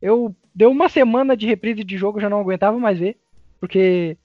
[0.00, 3.18] Eu deu uma semana de reprise de jogo, já não aguentava mais ver,
[3.58, 4.16] porque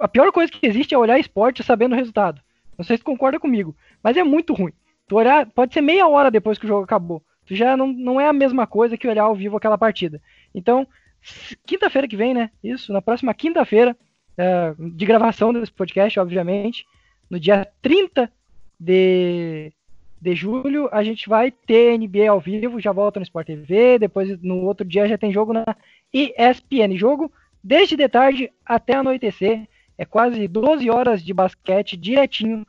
[0.00, 2.42] a pior coisa que existe é olhar esporte sabendo o resultado.
[2.76, 4.72] Não sei se concorda comigo, mas é muito ruim.
[5.06, 7.22] Tu olhar, pode ser meia hora depois que o jogo acabou.
[7.46, 10.20] Tu já não, não é a mesma coisa que olhar ao vivo aquela partida.
[10.54, 10.86] Então,
[11.64, 12.50] quinta-feira que vem, né?
[12.62, 13.96] Isso, na próxima quinta-feira,
[14.36, 16.84] é, de gravação desse podcast, obviamente,
[17.30, 18.30] no dia 30
[18.78, 19.72] de,
[20.20, 24.40] de julho, a gente vai ter NBA ao vivo, já volta no Sport TV, depois
[24.42, 25.64] no outro dia já tem jogo na
[26.12, 26.96] ESPN.
[26.96, 29.66] Jogo desde de tarde até anoitecer,
[29.96, 32.66] é quase 12 horas de basquete direitinho,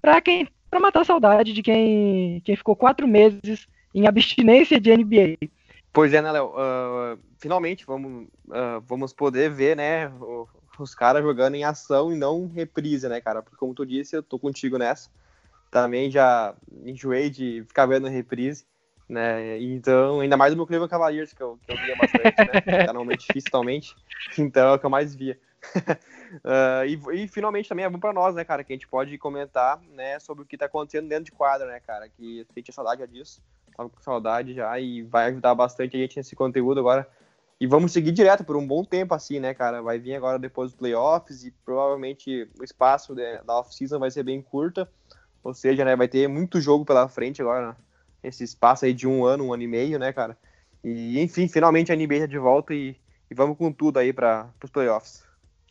[0.00, 4.94] para quem para matar a saudade de quem, quem ficou quatro meses em abstinência de
[4.94, 5.48] NBA.
[5.92, 6.48] Pois é, né, Léo?
[6.50, 10.12] Uh, finalmente vamos, uh, vamos poder ver, né,
[10.82, 13.42] os caras jogando em ação e não reprise, né, cara?
[13.42, 15.10] Porque como tu disse, eu tô contigo nessa.
[15.70, 16.54] Também já
[16.84, 18.64] enjoei de ficar vendo reprise,
[19.08, 19.58] né?
[19.60, 22.86] Então, ainda mais o meu Cleveland Cavaliers, que eu, que eu via bastante, né?
[22.86, 23.94] Normalmente difícil totalmente.
[24.38, 25.38] Então é o que eu mais via.
[25.74, 29.16] uh, e, e, finalmente também é bom para nós, né, cara, que a gente pode
[29.18, 32.66] comentar, né, sobre o que tá acontecendo dentro de quadra, né, cara, que a gente
[32.66, 33.42] tinha saudade disso,
[33.76, 37.08] tava com saudade já e vai ajudar bastante a gente nesse conteúdo agora
[37.60, 39.82] e vamos seguir direto por um bom tempo assim, né, cara?
[39.82, 44.40] Vai vir agora depois dos playoffs e provavelmente o espaço da off-season vai ser bem
[44.40, 44.88] curta.
[45.42, 47.76] Ou seja, né, vai ter muito jogo pela frente agora,
[48.22, 50.36] esse espaço aí de um ano, um ano e meio, né, cara?
[50.84, 52.94] E enfim, finalmente a NBA tá de volta e,
[53.30, 55.24] e vamos com tudo aí para os playoffs.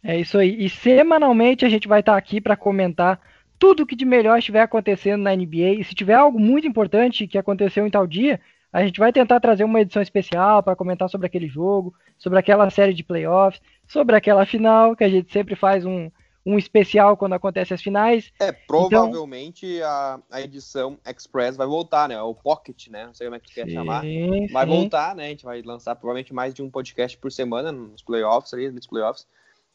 [0.03, 0.55] É isso aí.
[0.63, 3.19] E semanalmente a gente vai estar tá aqui para comentar
[3.57, 5.79] tudo o que de melhor estiver acontecendo na NBA.
[5.79, 8.39] E se tiver algo muito importante que aconteceu em tal dia,
[8.71, 12.69] a gente vai tentar trazer uma edição especial para comentar sobre aquele jogo, sobre aquela
[12.69, 16.11] série de playoffs, sobre aquela final, que a gente sempre faz um,
[16.45, 18.31] um especial quando acontece as finais.
[18.39, 19.89] É, provavelmente então...
[19.89, 22.21] a, a edição Express vai voltar, né?
[22.21, 23.05] O Pocket, né?
[23.05, 24.03] Não sei como é que quer chamar.
[24.51, 24.71] Vai sim.
[24.71, 25.25] voltar, né?
[25.25, 28.87] A gente vai lançar provavelmente mais de um podcast por semana nos playoffs, ali, nos
[28.87, 29.27] playoffs.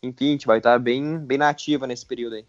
[0.03, 2.47] Enfim, a gente vai estar bem, bem nativa nesse período aí.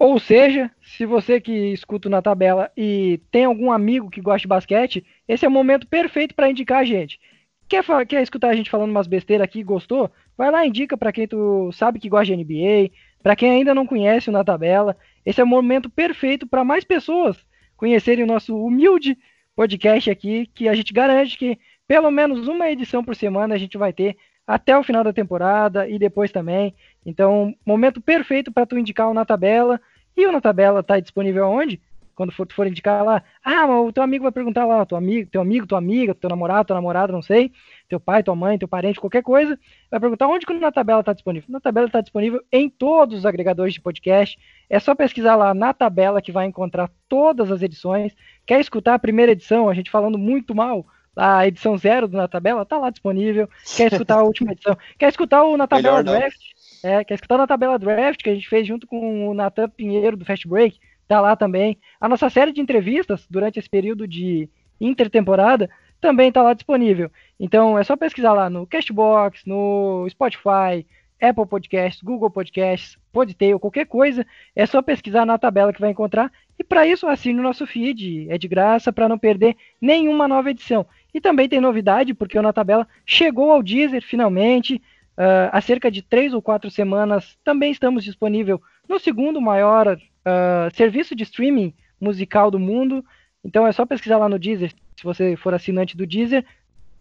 [0.00, 4.48] Ou seja, se você que escuta na tabela e tem algum amigo que gosta de
[4.48, 7.20] basquete, esse é o momento perfeito para indicar a gente.
[7.68, 10.10] Quer, quer escutar a gente falando umas besteiras aqui gostou?
[10.38, 12.90] Vai lá indica para quem tu sabe que gosta de NBA,
[13.22, 14.96] para quem ainda não conhece o Na Tabela.
[15.24, 17.36] Esse é o momento perfeito para mais pessoas
[17.76, 19.18] conhecerem o nosso humilde
[19.54, 23.76] podcast aqui, que a gente garante que pelo menos uma edição por semana a gente
[23.76, 26.74] vai ter até o final da temporada e depois também.
[27.04, 29.80] Então, momento perfeito para tu indicar o Na Tabela.
[30.16, 31.80] E o Na Tabela está disponível onde?
[32.14, 34.98] Quando for, tu for indicar lá, ah, mas o teu amigo vai perguntar lá, teu
[34.98, 37.50] amigo, teu amigo, tua amiga, teu namorado, tua namorada, não sei,
[37.88, 39.58] teu pai, tua mãe, teu parente, qualquer coisa,
[39.90, 41.48] vai perguntar onde que o Na Tabela está disponível.
[41.50, 44.38] Na Tabela está disponível em todos os agregadores de podcast.
[44.68, 48.14] É só pesquisar lá na tabela que vai encontrar todas as edições.
[48.44, 50.84] Quer escutar a primeira edição, a gente falando muito mal
[51.16, 53.48] a edição zero do Na Tabela, tá lá disponível.
[53.76, 54.76] Quer escutar a última edição?
[54.98, 56.38] Quer escutar o Na Tabela Draft?
[56.82, 60.16] É, quer escutar Na Tabela Draft, que a gente fez junto com o Natan Pinheiro
[60.16, 60.78] do Fast Break?
[61.06, 61.78] Tá lá também.
[62.00, 64.48] A nossa série de entrevistas durante esse período de
[64.80, 65.68] intertemporada
[66.00, 67.10] também tá lá disponível.
[67.38, 70.86] Então é só pesquisar lá no Castbox, no Spotify,
[71.20, 74.26] Apple Podcasts, Google Podcasts, Podtail, qualquer coisa,
[74.56, 76.32] é só pesquisar na tabela que vai encontrar.
[76.58, 80.50] E para isso assine o nosso feed, é de graça para não perder nenhuma nova
[80.50, 80.86] edição.
[81.12, 84.80] E também tem novidade, porque o Na Tabela chegou ao Deezer finalmente.
[85.20, 88.58] Uh, há cerca de três ou quatro semanas também estamos disponível
[88.88, 93.04] no segundo maior uh, serviço de streaming musical do mundo.
[93.44, 96.42] Então é só pesquisar lá no Deezer, se você for assinante do Deezer,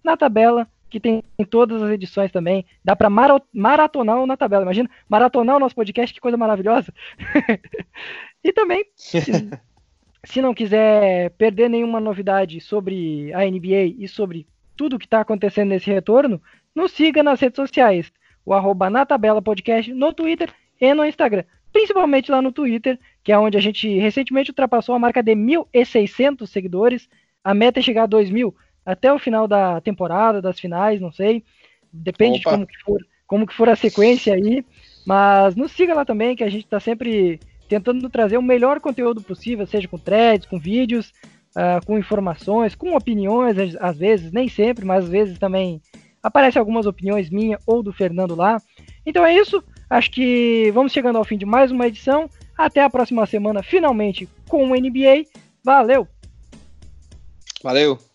[0.04, 2.66] na tabela, que tem em todas as edições também.
[2.84, 4.64] Dá para maratonar na tabela.
[4.64, 6.94] Imagina, maratonar o nosso podcast, que coisa maravilhosa.
[8.44, 9.22] e também, se,
[10.26, 14.46] se, não quiser perder nenhuma novidade sobre a NBA e sobre
[14.76, 16.42] tudo que está acontecendo nesse retorno,
[16.76, 18.12] nos siga nas redes sociais.
[18.46, 20.50] O arroba na tabela podcast no Twitter
[20.80, 21.44] e no Instagram.
[21.72, 26.48] Principalmente lá no Twitter, que é onde a gente recentemente ultrapassou a marca de 1.600
[26.48, 27.08] seguidores.
[27.44, 28.54] A meta é chegar a 2.000
[28.86, 31.44] até o final da temporada, das finais, não sei.
[31.94, 32.50] Depende Opa.
[32.50, 34.66] de como que, for, como que for a sequência aí.
[35.06, 39.22] Mas nos siga lá também, que a gente está sempre tentando trazer o melhor conteúdo
[39.22, 41.14] possível, seja com threads, com vídeos,
[41.56, 45.80] uh, com informações, com opiniões, às vezes, nem sempre, mas às vezes também
[46.22, 48.62] aparecem algumas opiniões minha ou do Fernando lá.
[49.06, 49.64] Então é isso.
[49.90, 52.30] Acho que vamos chegando ao fim de mais uma edição.
[52.58, 55.26] Até a próxima semana, finalmente, com o NBA.
[55.64, 56.08] Valeu!
[57.64, 58.09] Valeu!